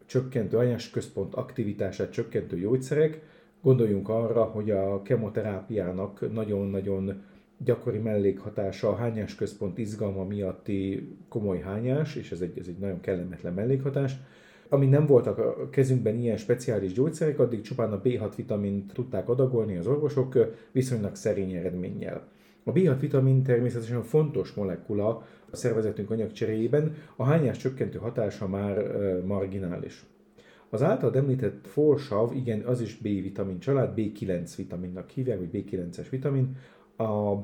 [0.06, 3.22] csökkentő, hányás központ aktivitását csökkentő gyógyszerek,
[3.62, 7.22] gondoljunk arra, hogy a kemoterápiának nagyon-nagyon
[7.58, 13.00] gyakori mellékhatása a hányás központ izgalma miatti komoly hányás, és ez egy, ez egy nagyon
[13.00, 14.16] kellemetlen mellékhatás.
[14.70, 19.78] Amíg nem voltak a kezünkben ilyen speciális gyógyszerek, addig csupán a B6 vitamint tudták adagolni
[19.78, 22.28] az orvosok viszonylag szerény eredménnyel.
[22.68, 30.06] A B6 vitamin természetesen fontos molekula a szervezetünk anyagcseréjében, a hányás csökkentő hatása már marginális.
[30.70, 36.56] Az által említett forsav, igen, az is B-vitamin család, B9 vitaminnak hívják, vagy B9-es vitamin,
[36.98, 37.36] a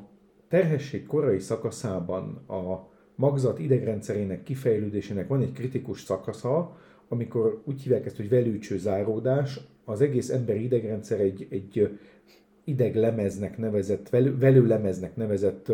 [0.47, 8.17] terhesség korai szakaszában a magzat idegrendszerének kifejlődésének van egy kritikus szakasza, amikor úgy hívják ezt,
[8.17, 11.97] hogy velőcső záródás, az egész emberi idegrendszer egy, egy
[12.63, 15.71] ideglemeznek nevezett, velő, velőlemeznek nevezett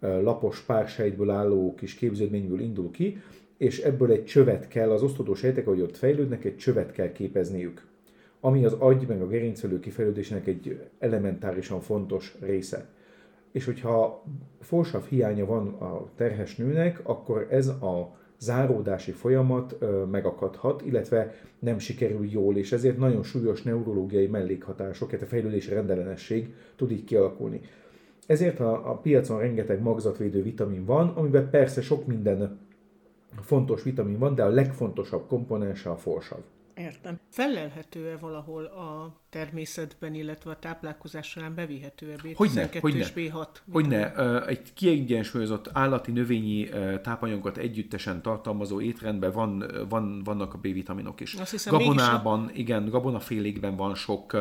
[0.00, 3.20] lapos pársejtből álló kis képződményből indul ki,
[3.56, 7.86] és ebből egy csövet kell, az osztodó sejtek, ahogy ott fejlődnek, egy csövet kell képezniük,
[8.40, 12.88] ami az agy meg a gerincvelő kifejlődésének egy elementárisan fontos része.
[13.52, 14.24] És hogyha
[14.60, 19.76] forsav hiánya van a terhes nőnek, akkor ez a záródási folyamat
[20.10, 26.54] megakadhat, illetve nem sikerül jól, és ezért nagyon súlyos neurológiai mellékhatások, tehát a fejlődési rendellenesség
[26.76, 27.60] tud így kialakulni.
[28.26, 32.58] Ezért a, a piacon rengeteg magzatvédő vitamin van, amiben persze sok minden
[33.40, 36.38] fontos vitamin van, de a legfontosabb komponense a forsav.
[36.76, 37.18] Értem.
[37.28, 43.46] Felelhető-e valahol a természetben, illetve a táplálkozás során bevihető a B12 hogyne, és B6?
[43.72, 44.14] Hogyne.
[44.46, 46.68] Egy kiegyensúlyozott állati, növényi
[47.02, 51.34] tápanyagokat együttesen tartalmazó étrendben van, van, vannak a B-vitaminok is.
[51.34, 52.50] Azt hiszem, Gabonában, a...
[52.54, 54.36] igen, gabonafélékben van sok,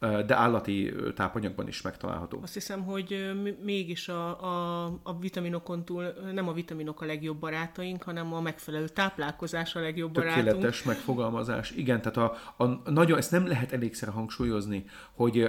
[0.00, 2.38] de állati tápanyagban is megtalálható.
[2.42, 3.30] Azt hiszem, hogy
[3.64, 8.88] mégis a, a, a vitaminokon túl nem a vitaminok a legjobb barátaink, hanem a megfelelő
[8.88, 10.62] táplálkozás a legjobb Tökéletes barátunk.
[10.62, 11.70] Tökéletes megfogalmazás.
[11.70, 15.48] Igen, tehát a, a, nagyon, ezt nem lehet elégszer hangsúlyozni, hangsúlyozni, hogy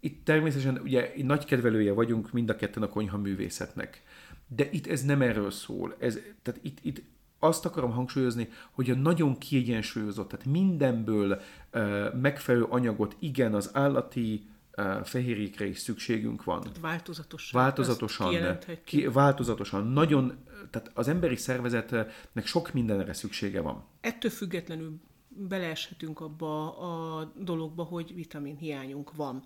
[0.00, 4.02] itt természetesen ugye nagy kedvelője vagyunk mind a ketten a konyha művészetnek.
[4.48, 5.96] De itt ez nem erről szól.
[5.98, 7.02] Ez, tehát itt, itt
[7.38, 11.40] azt akarom hangsúlyozni, hogy a nagyon kiegyensúlyozott, tehát mindenből
[11.72, 16.60] uh, megfelelő anyagot, igen, az állati uh, fehérjékre is szükségünk van.
[16.60, 17.60] Tehát változatosan.
[17.60, 18.58] Változatosan.
[18.84, 19.86] Ki, változatosan.
[19.86, 20.36] Nagyon,
[20.70, 23.84] tehát az emberi szervezetnek sok mindenre szüksége van.
[24.00, 25.00] Ettől függetlenül
[25.38, 29.42] beleeshetünk abba a dologba, hogy vitaminhiányunk van.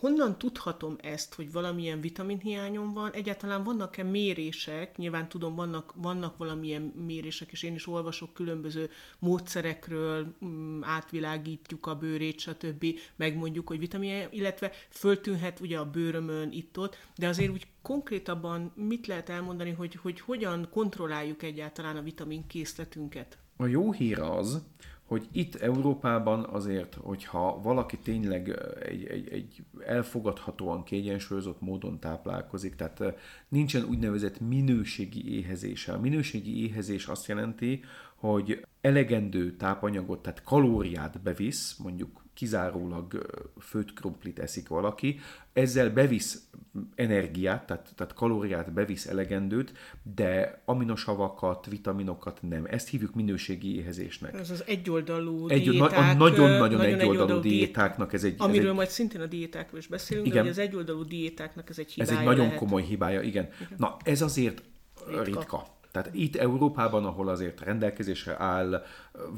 [0.00, 3.12] Honnan tudhatom ezt, hogy valamilyen vitaminhiányom van?
[3.12, 4.96] Egyáltalán vannak-e mérések?
[4.96, 11.94] Nyilván tudom, vannak, vannak valamilyen mérések, és én is olvasok különböző módszerekről, mm, átvilágítjuk a
[11.94, 12.86] bőrét, stb.
[13.16, 19.28] Megmondjuk, hogy vitamin, illetve föltűnhet ugye a bőrömön itt-ott, de azért úgy konkrétabban mit lehet
[19.28, 23.38] elmondani, hogy, hogy hogyan kontrolláljuk egyáltalán a vitamin készletünket?
[23.56, 24.62] A jó hír az,
[25.04, 33.02] hogy itt Európában azért, hogyha valaki tényleg egy, egy, egy elfogadhatóan kiegyensúlyozott módon táplálkozik, tehát
[33.48, 35.92] nincsen úgynevezett minőségi éhezése.
[35.92, 37.82] A minőségi éhezés azt jelenti,
[38.14, 43.26] hogy elegendő tápanyagot, tehát kalóriát bevisz, mondjuk kizárólag
[43.60, 45.18] főtt krumplit eszik valaki,
[45.52, 46.48] ezzel bevisz
[46.94, 49.72] energiát, tehát, tehát kalóriát bevisz elegendőt,
[50.14, 52.64] de aminosavakat, vitaminokat nem.
[52.64, 54.34] Ezt hívjuk minőségi éhezésnek.
[54.34, 55.98] Ez az egyoldalú Egy, diéták.
[55.98, 58.34] a nagyon-nagyon nagyon egyoldalú egyoldalú diétáknak ez egy...
[58.38, 60.36] Amiről ez egy, majd szintén a diétákról is beszélünk, Igen.
[60.36, 62.58] de hogy az egyoldalú diétáknak ez egy ez hibája egy nagyon lehet.
[62.58, 63.48] komoly hibája, igen.
[63.76, 64.62] Na, ez azért
[65.06, 65.22] ritka.
[65.22, 65.73] ritka.
[65.94, 68.84] Tehát itt Európában, ahol azért rendelkezésre áll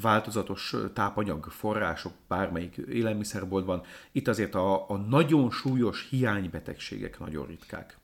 [0.01, 3.81] változatos tápanyag források bármelyik élelmiszerboltban,
[4.11, 7.97] itt azért a, a nagyon súlyos hiánybetegségek nagyon ritkák.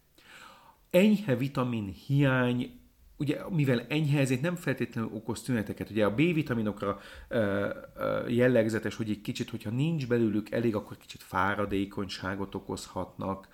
[0.90, 2.80] Enyhe vitamin hiány
[3.18, 5.90] ugye mivel enyhe, ezért nem feltétlenül okoz tüneteket.
[5.90, 11.24] Ugye a B-vitaminokra ö, ö, jellegzetes, hogy egy kicsit, hogyha nincs belőlük elég, akkor kicsit
[11.24, 13.48] fáradékonyságot okozhatnak,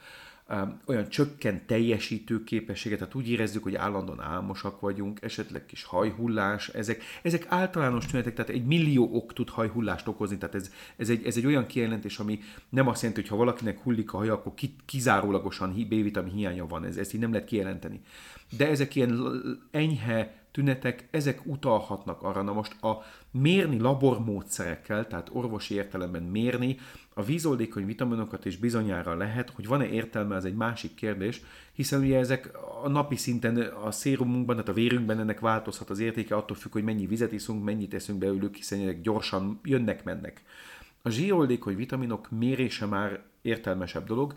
[0.85, 7.01] olyan csökkent teljesítő képességet, tehát úgy érezzük, hogy állandóan álmosak vagyunk, esetleg kis hajhullás, ezek,
[7.21, 11.37] ezek általános tünetek, tehát egy millió ok tud hajhullást okozni, tehát ez, ez, egy, ez
[11.37, 12.39] egy olyan kijelentés, ami
[12.69, 16.85] nem azt jelenti, hogy ha valakinek hullik a haja, akkor ki, kizárólagosan B-vitamin hiánya van,
[16.85, 18.01] ez, ezt így nem lehet kijelenteni.
[18.57, 19.41] De ezek ilyen
[19.71, 22.41] enyhe tünetek, ezek utalhatnak arra.
[22.41, 26.77] Na most a mérni labormódszerekkel, tehát orvosi értelemben mérni
[27.19, 31.41] a vízoldékony vitaminokat is bizonyára lehet, hogy van-e értelme, az egy másik kérdés,
[31.73, 32.51] hiszen ugye ezek
[32.83, 36.83] a napi szinten a szérumunkban, tehát a vérünkben ennek változhat az értéke, attól függ, hogy
[36.83, 40.43] mennyi vizet iszunk, mennyit eszünk belőlük, hiszen ezek gyorsan jönnek-mennek.
[41.01, 44.33] A zsíroldékony vitaminok mérése már értelmesebb dolog.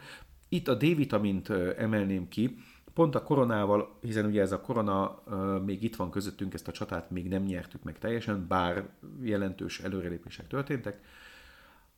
[0.49, 2.57] Itt a D-vitamint emelném ki,
[2.95, 5.22] pont a koronával, hiszen ugye ez a korona
[5.64, 8.89] még itt van közöttünk, ezt a csatát még nem nyertük meg teljesen, bár
[9.20, 11.01] jelentős előrelépések történtek.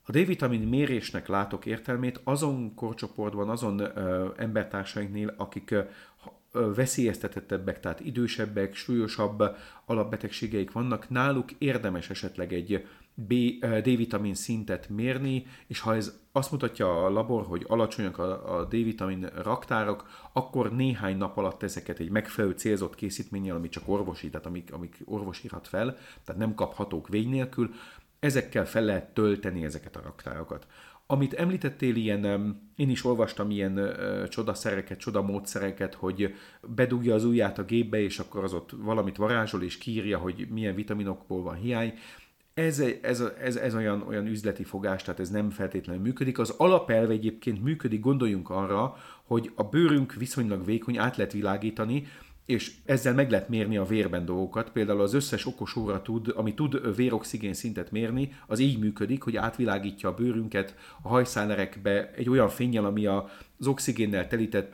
[0.06, 8.74] A D-vitamin mérésnek látok értelmét azon korcsoportban, azon uh, embertársainknél, akik uh, veszélyeztetettebbek, tehát idősebbek,
[8.74, 9.42] súlyosabb
[9.84, 13.34] alapbetegségeik vannak, náluk érdemes esetleg egy B,
[13.82, 19.30] D-vitamin szintet mérni, és ha ez azt mutatja a labor, hogy alacsonyak a, a D-vitamin
[19.42, 24.72] raktárak, akkor néhány nap alatt ezeket egy megfelelő célzott készítménnyel, ami csak orvosi, tehát amik,
[24.72, 27.74] amik orvosírhat fel, tehát nem kaphatók vény nélkül,
[28.24, 30.66] ezekkel fel lehet tölteni ezeket a raktárakat.
[31.06, 32.24] Amit említettél, ilyen,
[32.76, 38.44] én is olvastam ilyen uh, csodaszereket, csodamódszereket, hogy bedugja az ujját a gépbe, és akkor
[38.44, 41.94] az ott valamit varázsol, és kírja, hogy milyen vitaminokból van hiány.
[42.54, 46.38] Ez, ez, ez, ez olyan, olyan üzleti fogás, tehát ez nem feltétlenül működik.
[46.38, 52.06] Az alapelve egyébként működik, gondoljunk arra, hogy a bőrünk viszonylag vékony, át lehet világítani,
[52.46, 54.70] és ezzel meg lehet mérni a vérben dolgokat.
[54.70, 59.36] Például az összes okos óra tud, ami tud véroxigén szintet mérni, az így működik, hogy
[59.36, 64.72] átvilágítja a bőrünket a hajszálerekbe egy olyan fényjel, ami az oxigénnel telített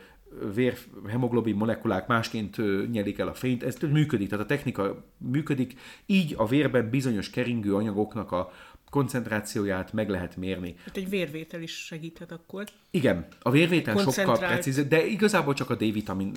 [0.55, 0.77] vér,
[1.09, 2.57] hemoglobin molekulák másként
[2.91, 5.75] nyelik el a fényt, ez működik, tehát a technika működik,
[6.07, 8.53] így a vérben bizonyos keringő anyagoknak a
[8.91, 10.75] koncentrációját meg lehet mérni.
[10.85, 12.65] Hát egy vérvétel is segíthet akkor.
[12.91, 16.33] Igen, a vérvétel sokkal precízebb, de igazából csak a D-vitamin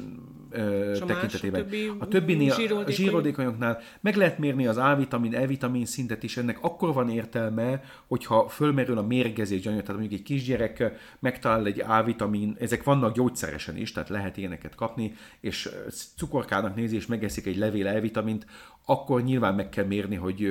[0.50, 1.62] ö, tekintetében.
[1.62, 2.94] A, többi a többinél, zsíroldékony...
[2.94, 8.48] a zsírodékonyoknál meg lehet mérni az A-vitamin, E-vitamin szintet is, ennek akkor van értelme, hogyha
[8.48, 13.92] fölmerül a mérgezés gyanúja, tehát mondjuk egy kisgyerek megtalál egy A-vitamin, ezek vannak gyógyszeresen is,
[13.92, 15.70] tehát lehet ilyeneket kapni, és
[16.18, 18.46] cukorkának nézi, és megeszik egy levél E-vitamint,
[18.86, 20.48] akkor nyilván meg kell mérni, hogy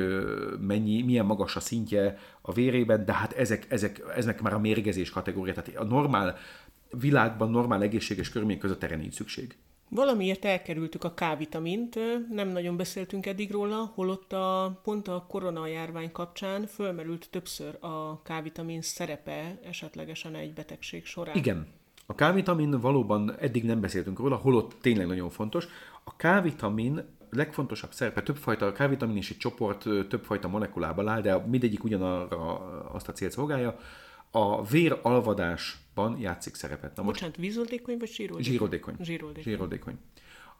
[0.60, 1.91] mennyi, milyen magas a szintje
[2.40, 6.36] a vérében, de hát ezek, ezek, ezek már a mérgezés kategória, tehát a normál
[6.90, 9.56] világban, normál egészséges körülmények között erre nincs szükség.
[9.94, 11.98] Valamiért elkerültük a K-vitamint,
[12.30, 18.82] nem nagyon beszéltünk eddig róla, holott a, pont a koronajárvány kapcsán fölmerült többször a K-vitamin
[18.82, 21.36] szerepe esetlegesen egy betegség során.
[21.36, 21.66] Igen.
[22.06, 25.66] A K-vitamin valóban eddig nem beszéltünk róla, holott tényleg nagyon fontos.
[26.04, 27.04] A K-vitamin
[27.36, 32.56] legfontosabb szerepe, többfajta a K-vitamin és egy csoport többfajta molekulából áll, de mindegyik ugyanarra
[32.92, 33.78] azt a célt szolgálja.
[34.30, 36.96] A vér alvadásban játszik szerepet.
[36.96, 38.52] Na most Bocsánat, vízoldékony vagy zsíroldékony?
[38.52, 38.94] Zsíroldékony.
[39.00, 39.42] Zsíroldékony.
[39.42, 39.98] zsíroldékony.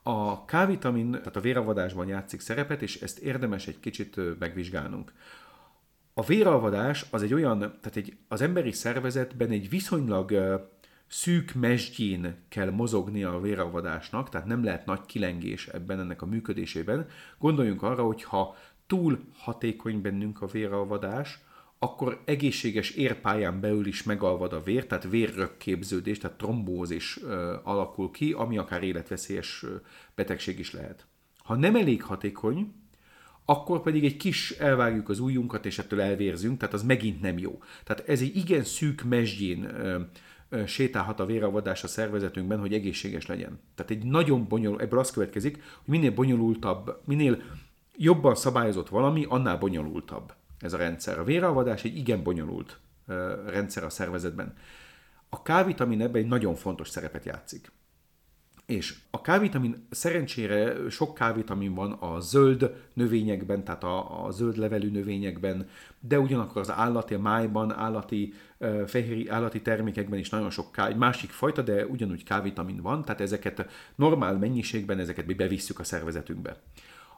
[0.03, 5.13] A K-vitamin, tehát a véralvadásban játszik szerepet, és ezt érdemes egy kicsit megvizsgálnunk.
[6.15, 10.33] A véralvadás az egy olyan, tehát egy, az emberi szervezetben egy viszonylag
[11.13, 17.07] szűk mesdjén kell mozogni a véralvadásnak, tehát nem lehet nagy kilengés ebben ennek a működésében.
[17.39, 18.57] Gondoljunk arra, hogy ha
[18.87, 21.41] túl hatékony bennünk a véralvadás,
[21.79, 28.33] akkor egészséges érpályán belül is megalvad a vér, tehát vérrökképződés, tehát trombózis ö, alakul ki,
[28.33, 29.65] ami akár életveszélyes
[30.15, 31.07] betegség is lehet.
[31.45, 32.73] Ha nem elég hatékony,
[33.45, 37.63] akkor pedig egy kis elvágjuk az ujjunkat, és ettől elvérzünk, tehát az megint nem jó.
[37.85, 40.01] Tehát ez egy igen szűk mesdjén ö,
[40.67, 43.61] sétálhat a véralvadás a szervezetünkben, hogy egészséges legyen.
[43.75, 47.43] Tehát egy nagyon bonyolult, ebből az következik, hogy minél bonyolultabb, minél
[47.97, 50.33] jobban szabályozott valami, annál bonyolultabb.
[50.59, 51.19] ez a rendszer.
[51.19, 52.79] A véralvadás egy igen bonyolult
[53.47, 54.55] rendszer a szervezetben.
[55.29, 57.73] A K-vitamin ebben egy nagyon fontos szerepet játszik.
[58.67, 64.91] És a K-vitamin, szerencsére sok K-vitamin van a zöld növényekben, tehát a, a zöld levelű
[64.91, 65.69] növényekben,
[66.01, 68.33] de ugyanakkor az állati, májban, állati,
[68.87, 73.67] fehéri, állati termékekben is nagyon sok K, másik fajta, de ugyanúgy K-vitamin van, tehát ezeket
[73.95, 76.57] normál mennyiségben, ezeket mi bevisszük a szervezetünkbe.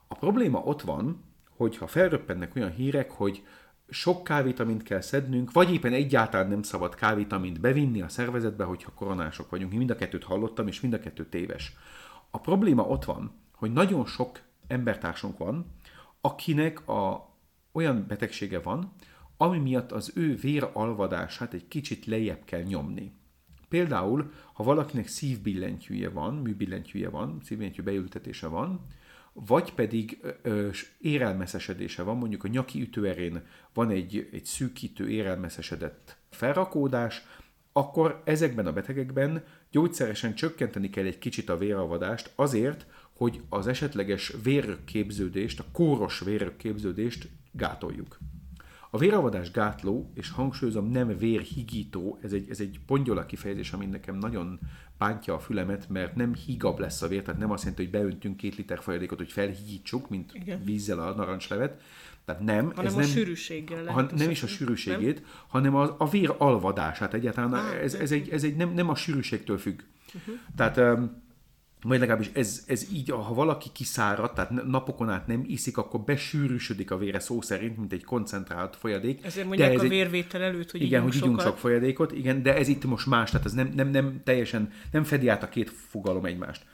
[0.09, 1.24] A probléma ott van,
[1.57, 3.42] hogyha felröppennek olyan hírek, hogy
[3.89, 9.51] sok kávitamint kell szednünk, vagy éppen egyáltalán nem szabad kávitamint bevinni a szervezetbe, hogyha koronások
[9.51, 9.72] vagyunk.
[9.72, 11.76] Mind a kettőt hallottam, és mind a kettő téves.
[12.30, 15.66] A probléma ott van, hogy nagyon sok embertársunk van,
[16.20, 17.30] akinek a,
[17.72, 18.93] olyan betegsége van,
[19.37, 23.12] ami miatt az ő véralvadását egy kicsit lejjebb kell nyomni.
[23.68, 28.87] Például, ha valakinek szívbillentyűje van, műbillentyűje van, szívbillentyű beültetése van,
[29.35, 30.68] vagy pedig ö,
[30.99, 37.22] érelmeszesedése van, mondjuk a nyaki ütőerén van egy, egy szűkítő érelmeszesedett felrakódás,
[37.72, 44.32] akkor ezekben a betegekben gyógyszeresen csökkenteni kell egy kicsit a véralvadást azért, hogy az esetleges
[44.43, 48.18] vérrökképződést, a kóros vérrökképződést gátoljuk.
[48.95, 54.16] A véravadás gátló, és hangsúlyozom, nem vérhigító, ez egy, ez egy pongyola kifejezés, ami nekem
[54.16, 54.61] nagyon
[54.99, 58.36] bántja a fülemet, mert nem higabb lesz a vér, tehát nem azt jelenti, hogy beöntünk
[58.36, 60.64] két liter folyadékot, hogy felhigítsuk, mint Igen.
[60.64, 61.82] vízzel a narancslevet.
[62.24, 62.64] Tehát nem.
[62.66, 65.30] Hanem ez a nem, sűrűséggel han, Nem is a sűrűségét, nem?
[65.47, 67.53] hanem a, a vér alvadását egyáltalán.
[67.53, 69.80] Ah, ez, ez, egy, ez egy nem, nem a sűrűségtől függ.
[70.14, 70.34] Uh-huh.
[70.57, 71.22] Tehát um,
[71.85, 76.91] vagy legalábbis ez, ez így, ha valaki kiszárad, tehát napokon át nem iszik, akkor besűrűsödik
[76.91, 79.24] a vére szó szerint, mint egy koncentrált folyadék.
[79.24, 82.57] Ezért mondják de ez a vérvétel előtt, hogy Igen, hogy ígyunk sok folyadékot, igen, de
[82.57, 85.70] ez itt most más, tehát ez nem, nem, nem teljesen, nem fedi át a két
[85.70, 86.64] fogalom egymást.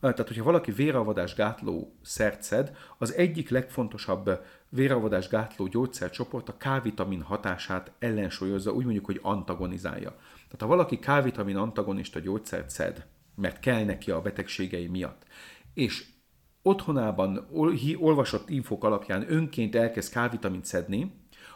[0.00, 7.22] Tehát, hogyha valaki véralvadás gátló szert szed, az egyik legfontosabb véralvadás gátló gyógyszercsoport a K-vitamin
[7.22, 10.10] hatását ellensúlyozza, úgy mondjuk, hogy antagonizálja.
[10.34, 13.06] Tehát ha valaki K-vitamin antagonista gyógyszert szed,
[13.40, 15.22] mert kell neki a betegségei miatt.
[15.74, 16.04] És
[16.62, 17.48] otthonában
[17.98, 21.12] olvasott infok alapján önként elkezd K-vitamint szedni,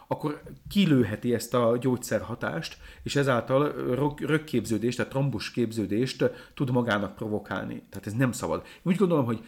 [0.09, 3.72] akkor kilőheti ezt a gyógyszerhatást, és ezáltal
[4.16, 7.83] rökképződést, tehát trombus képződést tud magának provokálni.
[7.91, 8.62] Tehát ez nem szabad.
[8.64, 9.45] Én úgy gondolom, hogy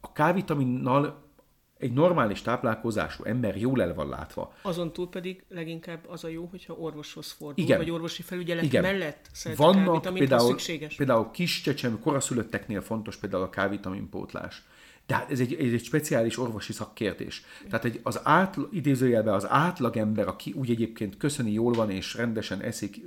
[0.00, 1.25] a K-vitaminnal
[1.78, 4.52] egy normális táplálkozású ember jól el van látva.
[4.62, 7.78] Azon túl pedig leginkább az a jó, hogyha orvoshoz fordul, Igen.
[7.78, 8.82] vagy orvosi felügyelet Igen.
[8.82, 10.94] mellett szed Vannak például, szükséges.
[10.94, 14.62] például kis csecsemő, koraszülötteknél fontos például a K-vitamin pótlás.
[15.06, 17.44] De hát ez egy, ez egy speciális orvosi szakkérdés.
[17.68, 22.60] Tehát egy, az átl, idézőjelben az átlagember, aki úgy egyébként köszöni jól van és rendesen
[22.60, 23.00] eszik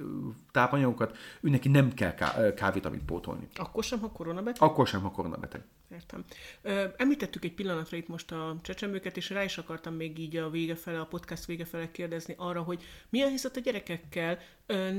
[0.52, 2.14] tápanyagokat, ő neki nem kell
[2.54, 3.48] K-vitamint pótolni.
[3.56, 4.62] Akkor sem, ha koronabeteg?
[4.62, 5.62] Akkor sem, ha koronabeteg.
[5.92, 6.26] Értem.
[6.98, 10.76] Említettük egy pillanatra itt most a csecsemőket, és rá is akartam még így a vége
[10.76, 14.40] fele, a podcast vége fele kérdezni arra, hogy mi a helyzet a gyerekekkel,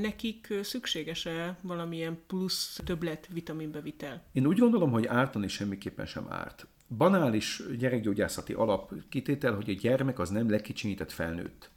[0.01, 4.23] nekik szükséges-e valamilyen plusz többlet vitaminbevitel?
[4.31, 6.67] Én úgy gondolom, hogy ártani semmiképpen sem árt
[6.97, 11.69] banális gyerekgyógyászati alap kitétel, hogy a gyermek az nem lekicsinyített felnőtt.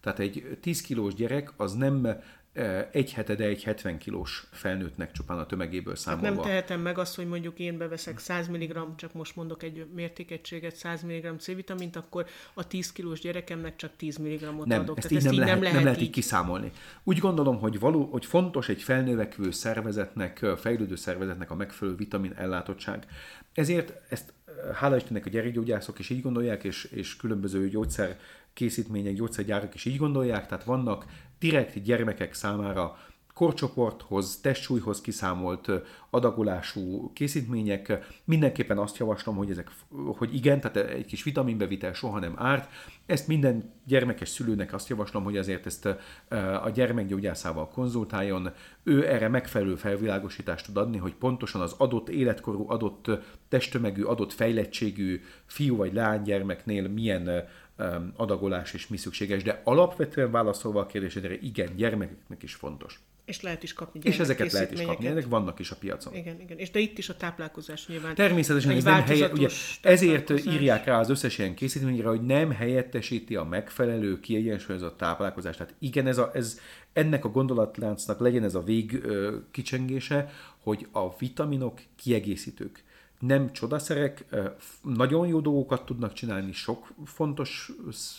[0.00, 2.06] Tehát egy 10 kilós gyerek az nem
[2.90, 6.26] egy hetede egy 70 kilós felnőttnek csupán a tömegéből számolva.
[6.26, 9.86] Hát nem tehetem meg azt, hogy mondjuk én beveszek 100 mg, csak most mondok egy
[9.94, 14.98] mértékegységet, 100 mg C-vitamint, akkor a 10 kilós gyerekemnek csak 10 mg-ot nem, adok.
[14.98, 16.70] Ezt Tehát így, ezt nem, így lehet, nem lehet, nem lehet így kiszámolni.
[17.02, 23.06] Úgy gondolom, hogy, való, hogy fontos egy felnövekvő szervezetnek, fejlődő szervezetnek a megfelelő vitamin ellátottság.
[23.52, 24.32] Ezért ezt
[24.74, 28.18] hála Istennek a gyerekgyógyászok is így gondolják, és, és különböző gyógyszer
[28.52, 31.06] készítmények, gyógyszergyárak is így gondolják, tehát vannak
[31.38, 32.96] direkt gyermekek számára
[33.36, 35.70] korcsoporthoz, testsúlyhoz kiszámolt
[36.10, 37.98] adagolású készítmények.
[38.24, 39.70] Mindenképpen azt javaslom, hogy ezek,
[40.16, 42.70] hogy igen, tehát egy kis vitaminbevitel soha nem árt.
[43.06, 45.84] Ezt minden gyermekes szülőnek azt javaslom, hogy ezért ezt
[46.62, 48.52] a gyermekgyógyászával konzultáljon.
[48.82, 53.10] Ő erre megfelelő felvilágosítást tud adni, hogy pontosan az adott életkorú, adott
[53.48, 57.48] testtömegű, adott fejlettségű fiú vagy leánygyermeknél milyen
[58.16, 63.00] adagolás és mi szükséges, de alapvetően válaszolva a kérdésedre, igen, gyermekeknek is fontos.
[63.24, 66.14] És lehet is kapni És ezeket lehet is kapni, ezek vannak is a piacon.
[66.14, 66.58] Igen, igen.
[66.58, 68.14] És de itt is a táplálkozás nyilván.
[68.14, 69.48] Természetesen ez nem helye, ugye
[69.82, 75.58] ezért írják rá az összes ilyen készítményre, hogy nem helyettesíti a megfelelő, kiegyensúlyozott táplálkozást.
[75.58, 76.60] Tehát igen, ez, a, ez
[76.92, 82.84] ennek a gondolatláncnak legyen ez a vég ö, kicsengése, hogy a vitaminok kiegészítők
[83.18, 84.24] nem csodaszerek,
[84.82, 87.70] nagyon jó dolgokat tudnak csinálni, sok fontos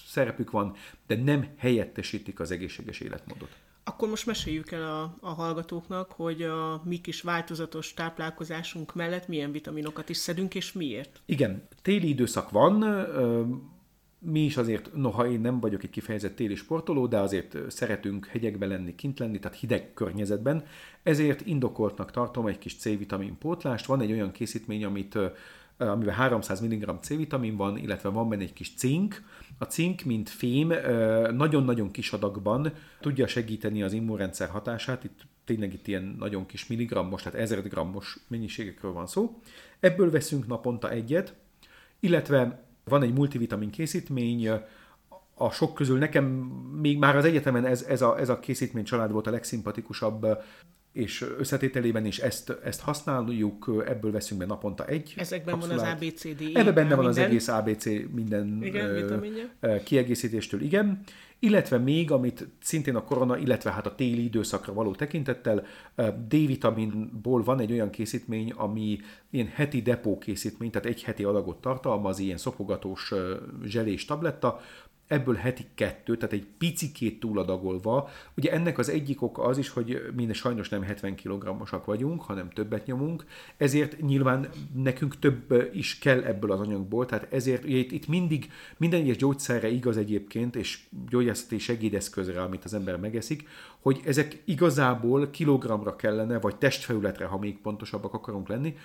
[0.08, 0.76] szerepük van,
[1.08, 3.50] de nem helyettesítik az egészséges életmódot.
[3.84, 9.52] Akkor most meséljük el a, a hallgatóknak, hogy a mi kis változatos táplálkozásunk mellett milyen
[9.52, 11.22] vitaminokat is szedünk, és miért.
[11.26, 12.84] Igen, téli időszak van,
[14.20, 18.66] mi is azért, noha én nem vagyok egy kifejezett téli sportoló, de azért szeretünk hegyekbe
[18.66, 20.64] lenni, kint lenni, tehát hideg környezetben,
[21.04, 23.86] ezért indokoltnak tartom egy kis C-vitamin pótlást.
[23.86, 25.18] Van egy olyan készítmény, amit
[25.78, 29.24] amiben 300 mg C-vitamin van, illetve van benne egy kis cink.
[29.58, 30.68] A cink, mint fém,
[31.36, 37.22] nagyon-nagyon kis adagban tudja segíteni az immunrendszer hatását, itt tényleg itt ilyen nagyon kis milligrammos,
[37.22, 39.42] tehát 1000 grammos mennyiségekről van szó.
[39.80, 41.36] Ebből veszünk naponta egyet,
[42.00, 44.50] illetve van egy multivitamin készítmény,
[45.34, 46.24] a sok közül nekem
[46.82, 50.28] még már az egyetemen ez, ez, a, ez a készítmény család volt a legszimpatikusabb,
[50.92, 55.80] és összetételében is ezt, ezt használjuk, ebből veszünk be naponta egy Ezekben kapszulát.
[55.80, 56.42] van az ABCD.
[56.54, 57.06] Ebben benne van minden.
[57.06, 61.02] az egész ABC minden Igen, ö, kiegészítéstől, igen.
[61.40, 65.66] Illetve még, amit szintén a korona, illetve hát a téli időszakra való tekintettel,
[66.28, 68.98] D-vitaminból van egy olyan készítmény, ami
[69.30, 73.14] ilyen heti depó készítmény, tehát egy heti adagot tartalmaz, ilyen szopogatós
[73.64, 74.60] zselés tabletta,
[75.08, 78.10] ebből heti kettő, tehát egy picikét túladagolva.
[78.38, 82.50] Ugye ennek az egyik oka az is, hogy mi sajnos nem 70 kg-osak vagyunk, hanem
[82.50, 83.26] többet nyomunk,
[83.58, 88.52] ezért nyilván nekünk több is kell ebből az anyagból, tehát ezért ugye itt, itt mindig
[88.78, 90.80] minden egyes gyógyszerre igaz egyébként, és
[91.10, 93.48] gyógyászati segédeszközre, amit az ember megeszik,
[93.82, 98.76] hogy ezek igazából kilogramra kellene, vagy testfelületre, ha még pontosabbak akarunk lenni,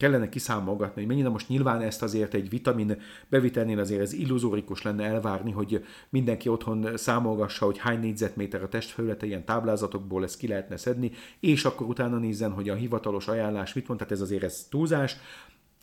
[0.00, 2.96] kellene kiszámolgatni, hogy mennyire most nyilván ezt azért egy vitamin
[3.28, 9.26] bevitelnél azért ez illuzórikus lenne elvárni, hogy mindenki otthon számolgassa, hogy hány négyzetméter a testfelülete,
[9.26, 13.86] ilyen táblázatokból ezt ki lehetne szedni, és akkor utána nézzen, hogy a hivatalos ajánlás mit
[13.86, 15.16] mond, tehát ez azért ez túlzás.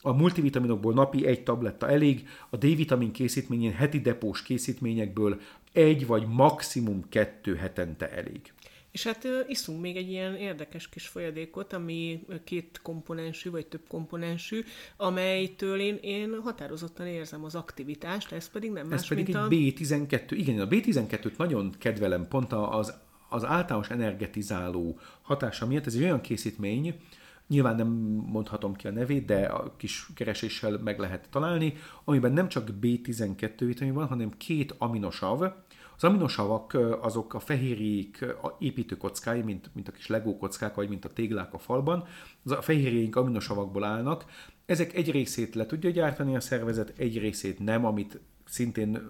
[0.02, 5.40] A multivitaminokból napi egy tabletta elég, a D-vitamin készítményén heti depós készítményekből
[5.72, 8.54] egy vagy maximum kettő hetente elég.
[8.92, 14.64] És hát iszunk még egy ilyen érdekes kis folyadékot, ami két komponensű, vagy több komponensű,
[14.98, 19.44] amelytől én, én határozottan érzem az aktivitást, ez pedig nem más, Ez pedig mint egy
[19.44, 19.48] a...
[19.48, 20.24] B12.
[20.30, 22.94] Igen, a B12-t nagyon kedvelem, pont az,
[23.30, 25.86] az általános energetizáló hatása miatt.
[25.86, 26.96] Ez egy olyan készítmény,
[27.48, 27.88] nyilván nem
[28.26, 31.74] mondhatom ki a nevét, de a kis kereséssel meg lehet találni,
[32.04, 35.52] amiben nem csak B12 vitamin van, hanem két aminosav.
[35.98, 40.38] Az aminosavak azok a fehérjék a építőkockái, mint, mint a kis legó
[40.76, 42.08] vagy mint a téglák a falban.
[42.44, 44.26] Az a fehérjéink aminosavakból állnak.
[44.66, 49.02] Ezek egy részét le tudja gyártani a szervezet, egy részét nem, amit szintén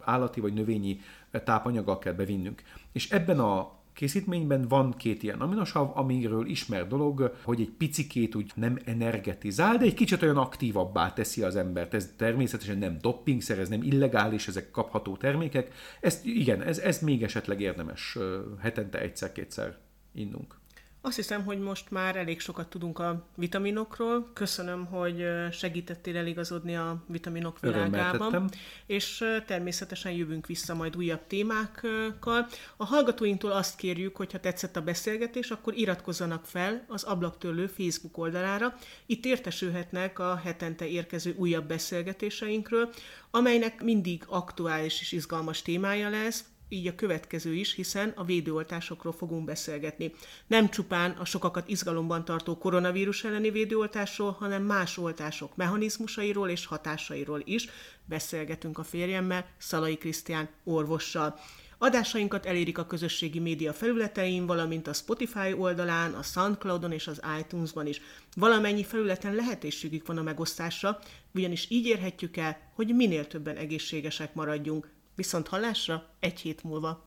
[0.00, 1.00] állati vagy növényi
[1.44, 2.62] tápanyaggal kell bevinnünk.
[2.92, 8.52] És ebben a készítményben van két ilyen aminosav, amiről ismer dolog, hogy egy picikét úgy
[8.54, 11.94] nem energetizál, de egy kicsit olyan aktívabbá teszi az embert.
[11.94, 15.74] Ez természetesen nem doppingszer, ez nem illegális, ezek kapható termékek.
[16.00, 18.18] Ezt igen, ez, ez még esetleg érdemes
[18.60, 19.76] hetente egyszer-kétszer
[20.14, 20.58] innunk.
[21.06, 24.30] Azt hiszem, hogy most már elég sokat tudunk a vitaminokról.
[24.32, 28.50] Köszönöm, hogy segítettél eligazodni a vitaminok világában.
[28.86, 32.46] És természetesen jövünk vissza majd újabb témákkal.
[32.76, 38.18] A hallgatóinktól azt kérjük, hogy ha tetszett a beszélgetés, akkor iratkozzanak fel az Ablaktörlő Facebook
[38.18, 38.74] oldalára.
[39.06, 42.92] Itt értesülhetnek a hetente érkező újabb beszélgetéseinkről,
[43.30, 49.44] amelynek mindig aktuális és izgalmas témája lesz, így a következő is, hiszen a védőoltásokról fogunk
[49.44, 50.12] beszélgetni.
[50.46, 57.42] Nem csupán a sokakat izgalomban tartó koronavírus elleni védőoltásról, hanem más oltások mechanizmusairól és hatásairól
[57.44, 57.68] is
[58.04, 61.38] beszélgetünk a férjemmel, Szalai Krisztián orvossal.
[61.78, 67.86] Adásainkat elérik a közösségi média felületein, valamint a Spotify oldalán, a Soundcloudon és az iTunes-ban
[67.86, 68.00] is.
[68.36, 70.98] Valamennyi felületen lehetőségük van a megosztásra,
[71.34, 74.95] ugyanis így érhetjük el, hogy minél többen egészségesek maradjunk.
[75.16, 77.04] Viszont hallásra egy hét múlva.